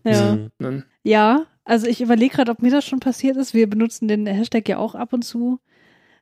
[0.04, 0.36] ja.
[0.36, 0.50] Mhm.
[0.58, 0.84] ne?
[1.02, 3.54] ja, also ich überlege gerade, ob mir das schon passiert ist.
[3.54, 5.58] Wir benutzen den Hashtag ja auch ab und zu.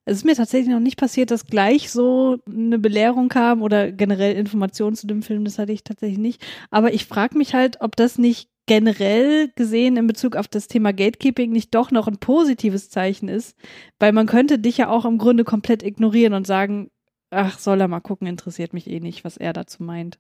[0.06, 4.36] Es ist mir tatsächlich noch nicht passiert, dass gleich so eine Belehrung kam oder generell
[4.36, 5.44] Informationen zu dem Film.
[5.44, 6.44] Das hatte ich tatsächlich nicht.
[6.70, 10.92] Aber ich frage mich halt, ob das nicht generell gesehen in Bezug auf das Thema
[10.92, 13.56] Gatekeeping nicht doch noch ein positives Zeichen ist,
[13.98, 16.90] weil man könnte dich ja auch im Grunde komplett ignorieren und sagen,
[17.30, 20.18] ach, soll er mal gucken, interessiert mich eh nicht, was er dazu meint.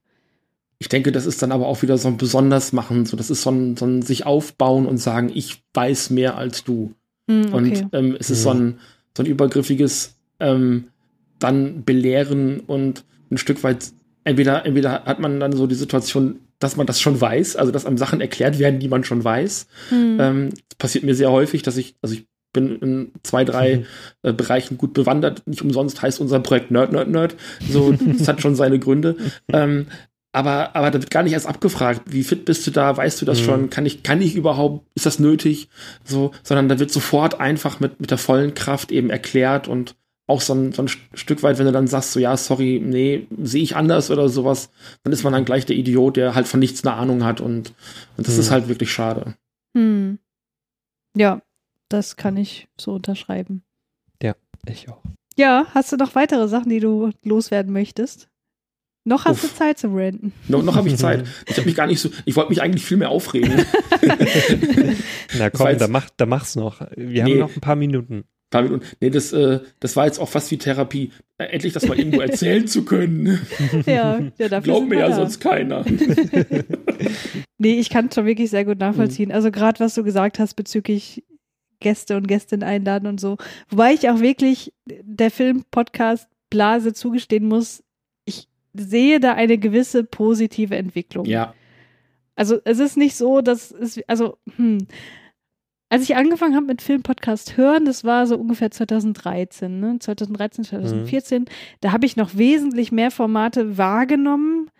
[0.78, 3.06] ich denke, das ist dann aber auch wieder so ein Besondersmachen.
[3.06, 6.64] So, das ist so ein, so ein sich aufbauen und sagen, ich weiß mehr als
[6.64, 6.92] du.
[7.30, 7.54] Hm, okay.
[7.54, 8.78] Und ähm, es ist so, ein,
[9.16, 10.88] so ein übergriffiges ähm,
[11.38, 13.92] dann belehren und ein Stück weit,
[14.24, 17.86] entweder, entweder hat man dann so die Situation, dass man das schon weiß, also dass
[17.86, 19.66] einem Sachen erklärt werden, die man schon weiß.
[19.90, 20.16] Hm.
[20.20, 23.84] Ähm, das passiert mir sehr häufig, dass ich, also ich bin in zwei, drei Mhm.
[24.22, 25.46] äh, Bereichen gut bewandert.
[25.46, 27.34] Nicht umsonst heißt unser Projekt Nerd, Nerd, Nerd.
[27.68, 29.16] So, das hat schon seine Gründe.
[29.52, 29.86] Ähm,
[30.34, 33.26] aber, aber da wird gar nicht erst abgefragt, wie fit bist du da, weißt du
[33.26, 33.44] das Mhm.
[33.44, 35.68] schon, kann ich, kann ich überhaupt, ist das nötig?
[36.04, 40.40] So, sondern da wird sofort einfach mit, mit der vollen Kraft eben erklärt und auch
[40.40, 43.62] so ein, so ein Stück weit, wenn du dann sagst, so ja, sorry, nee, sehe
[43.62, 44.70] ich anders oder sowas,
[45.02, 47.72] dann ist man dann gleich der Idiot, der halt von nichts eine Ahnung hat und,
[48.16, 48.40] und das Mhm.
[48.40, 49.34] ist halt wirklich schade.
[49.76, 50.18] Hm.
[51.16, 51.42] Ja,
[51.88, 53.62] das kann ich so unterschreiben.
[54.66, 55.02] ich auch.
[55.36, 58.30] Ja, hast du noch weitere Sachen, die du loswerden möchtest?
[59.06, 59.50] Noch hast Uff.
[59.52, 60.32] du Zeit zum Ranten.
[60.48, 61.26] Noch, noch habe ich Zeit.
[61.46, 63.52] Ich habe mich gar nicht so, ich wollte mich eigentlich viel mehr aufregen.
[65.38, 66.80] Na komm, jetzt- da, mach, da mach's noch.
[66.96, 67.32] Wir Nee.
[67.32, 68.24] haben noch ein paar Minuten.
[68.50, 68.84] paar Minuten.
[69.00, 71.10] Nee, das, äh, das war jetzt auch fast wie Therapie.
[71.38, 73.40] Äh, endlich das mal irgendwo erzählen zu können.
[73.86, 75.16] ja, ja, dafür Glaubt mir wir ja da.
[75.16, 75.84] sonst keiner.
[77.58, 79.28] Nee, ich kann es schon wirklich sehr gut nachvollziehen.
[79.28, 79.34] Mhm.
[79.34, 81.24] Also gerade was du gesagt hast bezüglich
[81.80, 83.36] Gäste und Gästinnen einladen und so.
[83.68, 87.82] Wobei ich auch wirklich der Film-Podcast Blase zugestehen muss,
[88.74, 91.24] sehe da eine gewisse positive Entwicklung.
[91.26, 91.54] ja.
[92.36, 94.86] Also es ist nicht so, dass es, also, hm.
[95.90, 99.98] Als ich angefangen habe mit Filmpodcast hören, das war so ungefähr 2013, ne?
[100.00, 101.44] 2013, 2014,
[101.80, 104.70] da habe ich noch wesentlich mehr Formate wahrgenommen,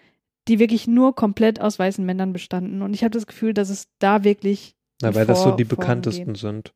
[0.49, 2.83] die wirklich nur komplett aus weißen Männern bestanden.
[2.83, 5.65] Und ich habe das Gefühl, dass es da wirklich Na, weil das so vor- die
[5.65, 6.75] bekanntesten sind.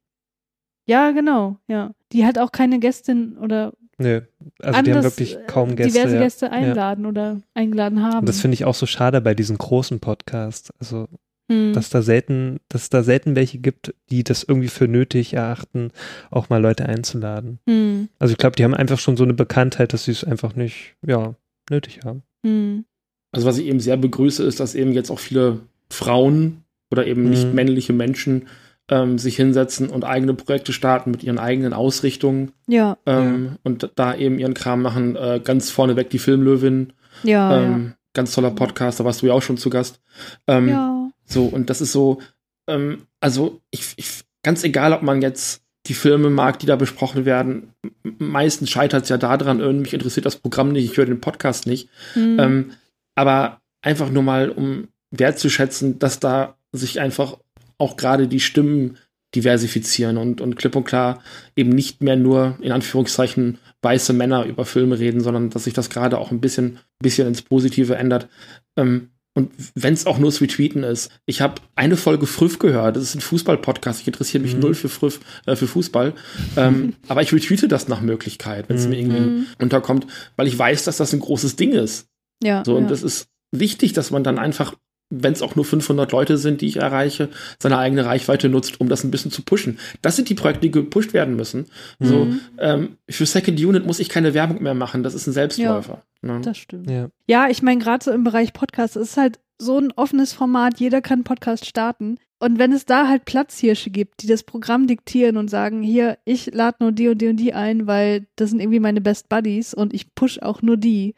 [0.86, 1.90] ja, genau, ja.
[2.12, 4.20] Die halt auch keine Gästin oder Nö.
[4.62, 5.92] Also die haben wirklich äh, kaum Gäste.
[5.98, 6.22] diverse ja.
[6.22, 8.20] Gäste einladen oder eingeladen haben.
[8.20, 10.72] Und das finde ich auch so schade bei diesen großen Podcasts.
[10.80, 11.08] Also,
[11.50, 11.72] Hm.
[11.72, 15.92] dass da selten, dass es da selten welche gibt, die das irgendwie für nötig erachten,
[16.30, 17.58] auch mal Leute einzuladen.
[17.66, 18.10] Hm.
[18.18, 20.94] Also ich glaube, die haben einfach schon so eine Bekanntheit, dass sie es einfach nicht,
[21.06, 21.34] ja,
[21.70, 22.22] nötig haben.
[22.44, 22.84] Hm.
[23.32, 27.30] Also was ich eben sehr begrüße, ist, dass eben jetzt auch viele Frauen oder eben
[27.30, 27.54] nicht Mhm.
[27.54, 28.46] männliche Menschen
[28.88, 34.14] ähm, sich hinsetzen und eigene Projekte starten mit ihren eigenen Ausrichtungen Ja, ähm, und da
[34.14, 35.16] eben ihren Kram machen.
[35.16, 39.42] Äh, ganz vorneweg die Filmlöwin, ja, ähm, ganz toller Podcast, da warst du ja auch
[39.42, 40.00] schon zu Gast.
[40.46, 40.74] Ähm, ja.
[40.74, 41.10] ja.
[41.24, 42.20] So, und das ist so,
[42.66, 47.24] ähm, also ich, ich, ganz egal, ob man jetzt die Filme mag, die da besprochen
[47.24, 47.74] werden,
[48.18, 51.66] meistens scheitert es ja daran, irgendwie mich interessiert das Programm nicht, ich höre den Podcast
[51.66, 51.88] nicht.
[52.14, 52.38] Hm.
[52.38, 52.70] Ähm,
[53.14, 57.38] aber einfach nur mal, um wertzuschätzen, dass da sich einfach
[57.78, 58.96] auch gerade die Stimmen
[59.34, 61.22] diversifizieren und, und klipp und klar
[61.54, 65.90] eben nicht mehr nur in Anführungszeichen weiße Männer über Filme reden, sondern dass sich das
[65.90, 68.28] gerade auch ein bisschen, bisschen ins Positive ändert.
[68.76, 71.12] Ähm, und wenn es auch nur das Retweeten ist.
[71.24, 72.96] Ich habe eine Folge Früff gehört.
[72.96, 74.00] Das ist ein Fußball-Podcast.
[74.00, 74.60] Ich interessiere mich Mhm.
[74.60, 76.14] null für Früff, äh, für Fußball.
[76.56, 78.90] ähm, aber ich retweete das nach Möglichkeit, wenn es Mhm.
[78.90, 79.46] mir irgendwie Mhm.
[79.60, 80.06] unterkommt,
[80.36, 82.08] weil ich weiß, dass das ein großes Ding ist.
[82.42, 82.88] ja, So, und ja.
[82.88, 84.74] das ist wichtig, dass man dann einfach,
[85.10, 88.88] wenn es auch nur 500 Leute sind, die ich erreiche, seine eigene Reichweite nutzt, um
[88.88, 89.78] das ein bisschen zu pushen.
[90.02, 91.66] Das sind die Projekte, die gepusht werden müssen.
[91.98, 92.40] So, Mhm.
[92.58, 95.02] ähm, für Second Unit muss ich keine Werbung mehr machen.
[95.02, 96.02] Das ist ein Selbstläufer.
[96.22, 96.40] ne?
[96.42, 96.90] das stimmt.
[96.90, 97.08] Ja.
[97.26, 100.78] Ja, ich meine, gerade so im Bereich Podcast, es ist halt so ein offenes Format,
[100.78, 102.18] jeder kann Podcast starten.
[102.40, 106.52] Und wenn es da halt Platzhirsche gibt, die das Programm diktieren und sagen, hier, ich
[106.54, 109.74] lade nur die und die und die ein, weil das sind irgendwie meine Best Buddies
[109.74, 111.14] und ich push auch nur die,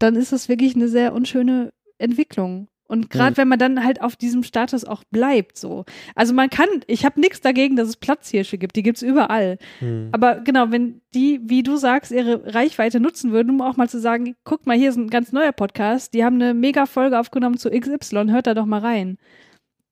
[0.00, 2.68] dann ist das wirklich eine sehr unschöne Entwicklung.
[2.88, 3.36] Und gerade Mhm.
[3.38, 5.84] wenn man dann halt auf diesem Status auch bleibt, so.
[6.14, 9.58] Also man kann, ich habe nichts dagegen, dass es Platzhirsche gibt, die gibt's überall.
[9.80, 10.08] Hm.
[10.12, 13.98] Aber genau, wenn die, wie du sagst, ihre Reichweite nutzen würden, um auch mal zu
[14.00, 17.58] sagen, guck mal, hier ist ein ganz neuer Podcast, die haben eine mega Folge aufgenommen
[17.58, 19.18] zu XY, hört da doch mal rein.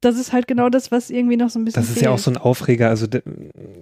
[0.01, 2.05] Das ist halt genau das, was irgendwie noch so ein bisschen Das ist fehlt.
[2.05, 3.07] ja auch so ein Aufreger, also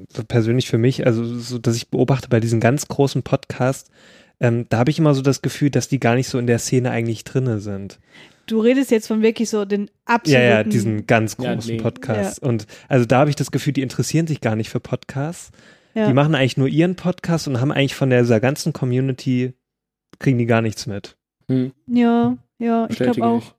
[0.08, 3.90] so persönlich für mich, also so, dass ich beobachte bei diesen ganz großen Podcasts,
[4.38, 6.58] ähm, da habe ich immer so das Gefühl, dass die gar nicht so in der
[6.60, 7.98] Szene eigentlich drinne sind.
[8.53, 10.44] Du redest jetzt von wirklich so den Ja, absoluten.
[10.48, 11.80] ja, diesen ganz Ja, großen nee.
[11.82, 12.38] Podcasts.
[12.38, 15.50] Und also da habe ich das Gefühl, die interessieren sich gar nicht für Podcasts.
[15.94, 16.07] ja.
[16.07, 19.55] Die machen eigentlich nur ihren Podcast und haben eigentlich von dieser ganzen Community,
[20.18, 21.16] kriegen die gar nichts mit.
[21.48, 23.55] Hm, Ja, ja, ich glaube auch.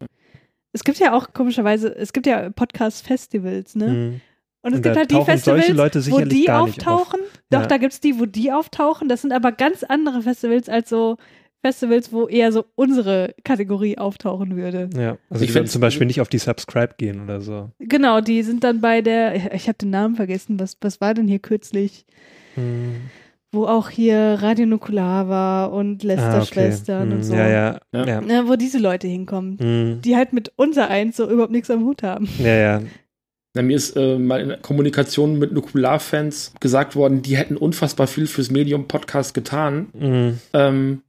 [0.74, 3.88] Es gibt ja auch komischerweise, es gibt ja Podcast-Festivals, ne?
[3.88, 4.22] Hm.
[4.62, 6.70] Und es Und gibt halt die Festivals, Leute wo die nicht auf.
[6.70, 7.20] auftauchen.
[7.50, 7.68] Doch, Ja.
[7.68, 9.10] da gibt's die, wo die auftauchen.
[9.10, 11.18] Das sind aber ganz andere Festivals als so
[11.66, 14.90] Festivals, wo eher so unsere Kategorie auftauchen würde.
[14.96, 17.72] Ja, also Ich die würden zum Beispiel nicht auf die Subscribe gehen oder so.
[17.80, 21.28] Genau, die sind dann bei der, ich habe den Namen vergessen, was, was war denn
[21.28, 22.06] hier kürzlich?
[22.56, 22.96] Hm.
[23.54, 26.08] Wo auch hier Radio Nukular war und Ah, okay.
[26.08, 27.36] Lester-Schwestern Hm, und so.
[27.36, 28.06] Ja, ja, Ja.
[28.06, 28.22] ja.
[28.22, 29.58] Ne, wo diese Leute hinkommen.
[29.60, 30.02] Hm.
[30.04, 32.28] Die halt mit unser eins so überhaupt nichts am Hut haben.
[32.40, 32.82] Ja, ja.
[33.56, 38.08] Na, mir ist äh, mal in der Kommunikation mit Nukular-Fans gesagt worden, die hätten unfassbar
[38.08, 39.88] viel fürs Medium-Podcast getan.
[39.98, 40.40] Hm.
[40.54, 41.02] Ähm,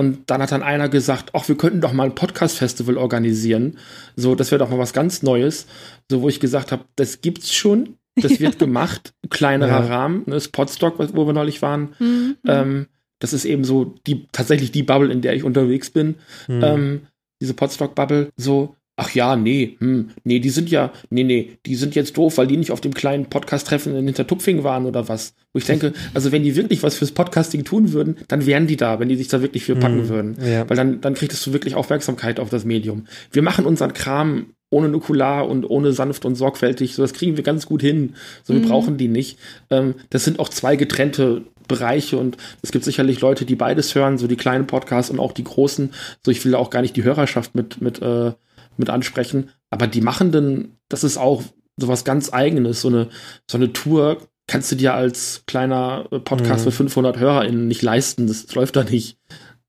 [0.00, 3.76] und dann hat dann einer gesagt, ach, wir könnten doch mal ein Podcast-Festival organisieren.
[4.16, 5.66] So, das wäre doch mal was ganz Neues.
[6.10, 7.96] So, wo ich gesagt habe, das gibt's schon.
[8.16, 9.12] Das wird gemacht.
[9.28, 9.86] Kleinerer Ja.
[9.86, 10.22] Rahmen.
[10.24, 11.94] Ne, das Podstock, wo wir neulich waren.
[11.98, 12.36] Mhm.
[12.46, 12.86] Ähm,
[13.18, 16.14] das ist eben so die, tatsächlich die Bubble, in der ich unterwegs bin.
[16.46, 16.62] Hm.
[16.64, 17.00] Ähm,
[17.42, 18.30] diese Podstock-Bubble.
[18.38, 22.36] So, ach ja, nee, hm, nee, die sind ja, nee, nee, die sind jetzt doof,
[22.36, 25.34] weil die nicht auf dem kleinen Podcast-Treffen in Hintertupfing waren oder was.
[25.52, 28.76] Wo ich denke, also wenn die wirklich was fürs Podcasting tun würden, dann wären die
[28.76, 30.08] da, wenn die sich da wirklich für packen Hm.
[30.08, 30.36] würden.
[30.44, 30.68] Ja.
[30.68, 33.06] Weil dann, dann kriegst du wirklich Aufmerksamkeit auf das Medium.
[33.32, 36.94] Wir machen unseren Kram ohne Nukular und ohne sanft und sorgfältig.
[36.94, 38.14] So, das kriegen wir ganz gut hin.
[38.44, 38.66] So, wir Mhm.
[38.68, 39.38] brauchen die nicht.
[39.70, 44.18] Ähm, das sind auch zwei getrennte Bereiche und es gibt sicherlich Leute, die beides hören,
[44.18, 45.90] so die kleinen Podcasts und auch die großen.
[46.24, 48.32] So, ich will da auch gar nicht die Hörerschaft mit, mit, äh,
[48.80, 49.50] mit ansprechen.
[49.70, 51.42] Aber die Machenden, das ist auch
[51.76, 52.80] sowas ganz Eigenes.
[52.80, 53.08] So eine,
[53.48, 54.18] so eine Tour
[54.48, 56.70] kannst du dir als kleiner äh, Podcast Mhm.
[56.70, 58.26] für 500 HörerInnen nicht leisten.
[58.26, 59.16] Das läuft da nicht.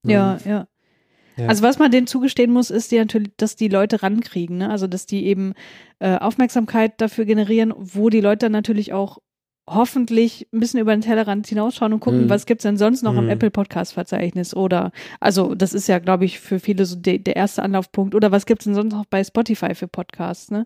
[0.03, 0.67] Ja, ja.
[1.37, 1.47] Ja.
[1.47, 4.69] Also was man denen zugestehen muss, ist die natürlich, dass die Leute rankriegen, ne?
[4.69, 5.53] Also dass die eben
[5.99, 9.19] äh, Aufmerksamkeit dafür generieren, wo die Leute dann natürlich auch
[9.69, 12.29] hoffentlich ein bisschen über den Tellerrand hinausschauen und gucken, Mhm.
[12.29, 13.29] was gibt's denn sonst noch im Mhm.
[13.29, 17.35] Apple Podcast Verzeichnis oder also das ist ja glaube ich für viele so de der
[17.35, 20.65] erste Anlaufpunkt oder was gibt's denn sonst noch bei Spotify für Podcasts, ne?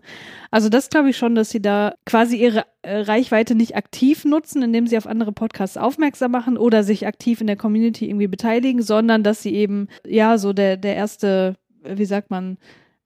[0.50, 4.62] Also das glaube ich schon, dass sie da quasi ihre äh, Reichweite nicht aktiv nutzen,
[4.62, 8.82] indem sie auf andere Podcasts aufmerksam machen oder sich aktiv in der Community irgendwie beteiligen,
[8.82, 12.56] sondern dass sie eben ja so der der erste, wie sagt man,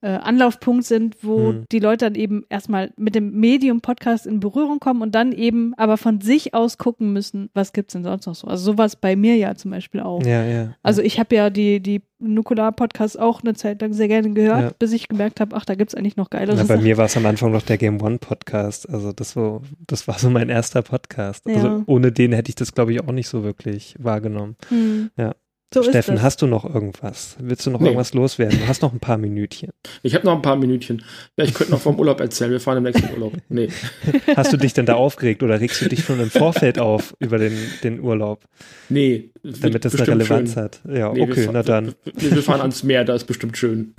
[0.01, 1.65] äh, Anlaufpunkt sind, wo Hm.
[1.71, 5.97] die Leute dann eben erstmal mit dem Medium-Podcast in Berührung kommen und dann eben aber
[5.97, 8.47] von sich aus gucken müssen, was gibt's denn sonst noch so.
[8.47, 10.23] Also sowas bei mir ja zum Beispiel auch.
[10.25, 10.75] Ja, ja.
[10.83, 14.71] Also ich habe ja die, die Nukular-Podcasts auch eine Zeit lang sehr gerne gehört, Ja.
[14.77, 16.83] bis ich gemerkt habe, ach, da gibt's eigentlich noch geilere Na, bei Sachen.
[16.83, 18.89] mir war es am Anfang noch der Game One Podcast.
[18.89, 21.47] Also das war, das war so mein erster Podcast.
[21.47, 24.55] Also ohne den hätte ich das, glaube ich, auch nicht so wirklich wahrgenommen.
[24.69, 25.09] Hm.
[25.17, 25.33] Ja.
[25.73, 27.37] So Steffen, hast du noch irgendwas?
[27.39, 27.87] Willst du noch Nee.
[27.87, 28.59] irgendwas loswerden?
[28.59, 29.69] Du hast noch ein paar Minütchen.
[30.03, 31.01] Ich habe noch ein paar Minütchen.
[31.37, 32.51] Ja, ich könnte noch vom Urlaub erzählen.
[32.51, 33.33] Wir fahren im nächsten Urlaub.
[33.47, 33.69] Nee.
[34.35, 37.37] Hast du dich denn da aufgeregt oder regst du dich schon im Vorfeld auf über
[37.37, 38.43] den, den Urlaub,
[38.89, 39.31] Nee.
[39.43, 40.63] damit das eine Relevanz schön.
[40.63, 40.81] hat?
[40.89, 41.95] Ja, Nee, okay, na dann.
[42.15, 43.93] Wir, wir fahren ans Meer, da ist bestimmt schön.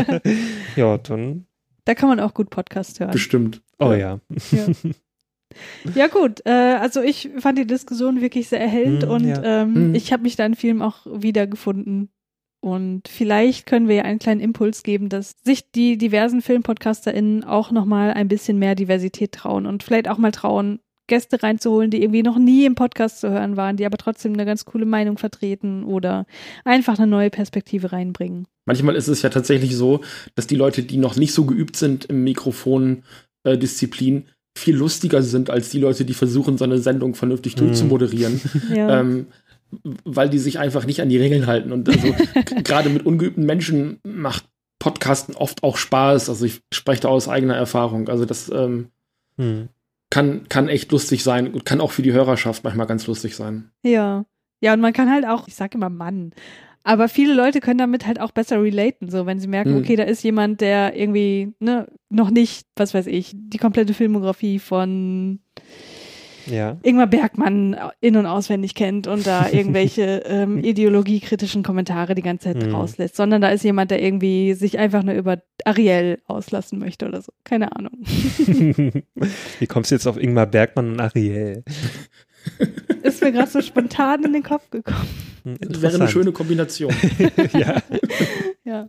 [0.76, 1.46] Ja, dann.
[1.86, 3.10] Da kann man auch gut Podcast hören.
[3.10, 3.62] Bestimmt.
[3.80, 4.20] Oh ja.
[4.52, 4.58] Ja.
[4.58, 4.66] Ja
[6.08, 9.62] gut, äh, also ich fand die Diskussion wirklich sehr erhellend Mm, und ja.
[9.62, 9.94] ähm, Mm.
[9.94, 12.10] ich habe mich da in Film auch wiedergefunden.
[12.62, 17.70] Und vielleicht können wir ja einen kleinen Impuls geben, dass sich die diversen FilmpodcasterInnen auch
[17.70, 22.22] nochmal ein bisschen mehr Diversität trauen und vielleicht auch mal trauen, Gäste reinzuholen, die irgendwie
[22.22, 25.82] noch nie im Podcast zu hören waren, die aber trotzdem eine ganz coole Meinung vertreten
[25.84, 26.24] oder
[26.64, 28.46] einfach eine neue Perspektive reinbringen.
[28.66, 30.02] Manchmal ist es ja tatsächlich so,
[30.36, 34.26] dass die Leute, die noch nicht so geübt sind im Mikrofon-Disziplin,
[34.56, 37.60] viel lustiger sind als die Leute, die versuchen, so eine Sendung vernünftig Mhm.
[37.66, 38.40] durchzumoderieren.
[38.74, 39.00] Ja.
[39.00, 39.26] ähm,
[40.04, 41.70] weil die sich einfach nicht an die Regeln halten.
[41.72, 42.12] Und also
[42.64, 44.44] gerade mit ungeübten Menschen macht
[44.80, 46.28] Podcasten oft auch Spaß.
[46.28, 48.08] Also ich spreche da aus eigener Erfahrung.
[48.08, 48.88] Also das ähm,
[49.38, 49.68] Hm.
[50.10, 53.70] kann, kann echt lustig sein und kann auch für die Hörerschaft manchmal ganz lustig sein.
[53.84, 54.24] Ja.
[54.60, 56.32] Ja, und man kann halt auch, ich sage immer Mann,
[56.82, 59.78] aber viele Leute können damit halt auch besser relaten, so wenn sie merken, Mhm.
[59.78, 64.58] okay, da ist jemand, der irgendwie, ne, noch nicht, was weiß ich, die komplette Filmografie
[64.58, 65.40] von
[66.46, 66.78] Ja.
[66.82, 72.66] Ingmar Bergmann in- und auswendig kennt und da irgendwelche ähm, ideologiekritischen Kommentare die ganze Zeit
[72.66, 72.74] Mhm.
[72.74, 77.20] rauslässt, sondern da ist jemand, der irgendwie sich einfach nur über Ariel auslassen möchte oder
[77.20, 77.30] so.
[77.44, 77.92] Keine Ahnung.
[79.58, 81.62] Wie kommst du jetzt auf Ingmar Bergmann und Ariel?
[83.02, 85.06] Ist mir gerade so spontan in den Kopf gekommen.
[85.44, 86.94] Hm, Das wäre eine schöne Kombination.
[87.52, 87.82] ja.
[88.64, 88.88] Ja.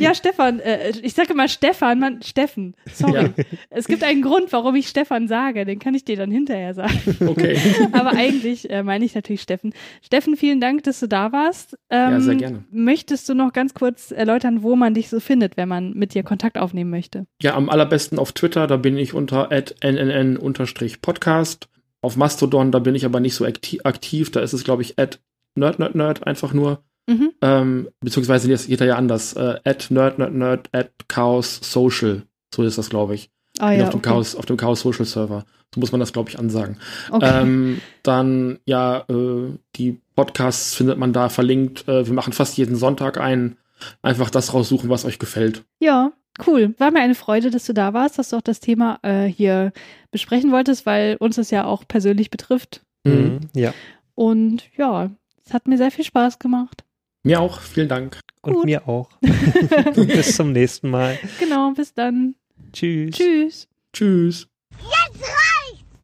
[0.00, 2.74] Ja, Stefan, äh, ich sage immer Stefan, man, Steffen.
[2.92, 3.30] Sorry.
[3.36, 3.44] Ja.
[3.70, 6.98] Es gibt einen Grund, warum ich Stefan sage, den kann ich dir dann hinterher sagen.
[7.24, 7.56] Okay.
[7.92, 9.72] Aber eigentlich äh, meine ich natürlich Steffen.
[10.02, 11.78] Steffen, vielen Dank, dass du da warst.
[11.90, 12.64] Ähm, Ja, sehr gerne.
[12.72, 16.24] Möchtest du noch ganz kurz erläutern, wo man dich so findet, wenn man mit dir
[16.24, 17.26] Kontakt aufnehmen möchte?
[17.40, 21.68] Ja, am allerbesten auf Twitter, da bin ich unter nnn-podcast.
[22.04, 24.98] Auf Mastodon, da bin ich aber nicht so akti aktiv, da ist es, glaube ich,
[24.98, 25.20] at
[25.54, 26.82] nerdnerdnerd einfach nur.
[27.06, 27.32] Mhm.
[27.40, 29.34] Ähm, beziehungsweise jetzt geht er ja anders.
[29.34, 32.22] Äh, at nerdnerdnerd at chaos social.
[32.54, 33.30] So ist das, glaube ich.
[33.58, 34.10] Ah ja, auf, dem okay.
[34.10, 35.44] Chaos, auf dem Chaos Social Server.
[35.74, 36.76] So muss man das, glaube ich, ansagen.
[37.10, 37.42] Okay.
[37.42, 41.88] Ähm, dann, ja, äh, die Podcasts findet man da verlinkt.
[41.88, 43.56] Äh, wir machen fast jeden Sonntag einen.
[44.00, 45.64] Einfach das raussuchen, was euch gefällt.
[45.80, 46.12] Ja,
[46.46, 46.74] cool.
[46.78, 49.72] War mir eine Freude, dass du da warst, dass du auch das Thema äh, hier
[50.12, 52.82] besprechen wolltest, weil uns das ja auch persönlich betrifft.
[53.04, 53.40] Mhm.
[53.54, 53.74] Ja.
[54.14, 55.10] Und ja,
[55.46, 56.84] es hat mir sehr viel Spaß gemacht.
[57.24, 57.60] Mir auch.
[57.60, 58.20] Vielen Dank.
[58.42, 58.64] Und Gut.
[58.64, 59.08] mir auch.
[59.94, 61.18] Bis zum nächsten Mal.
[61.38, 62.34] Genau, bis dann.
[62.72, 63.14] Tschüss.
[63.14, 63.68] Tschüss.
[63.92, 64.48] Tschüss.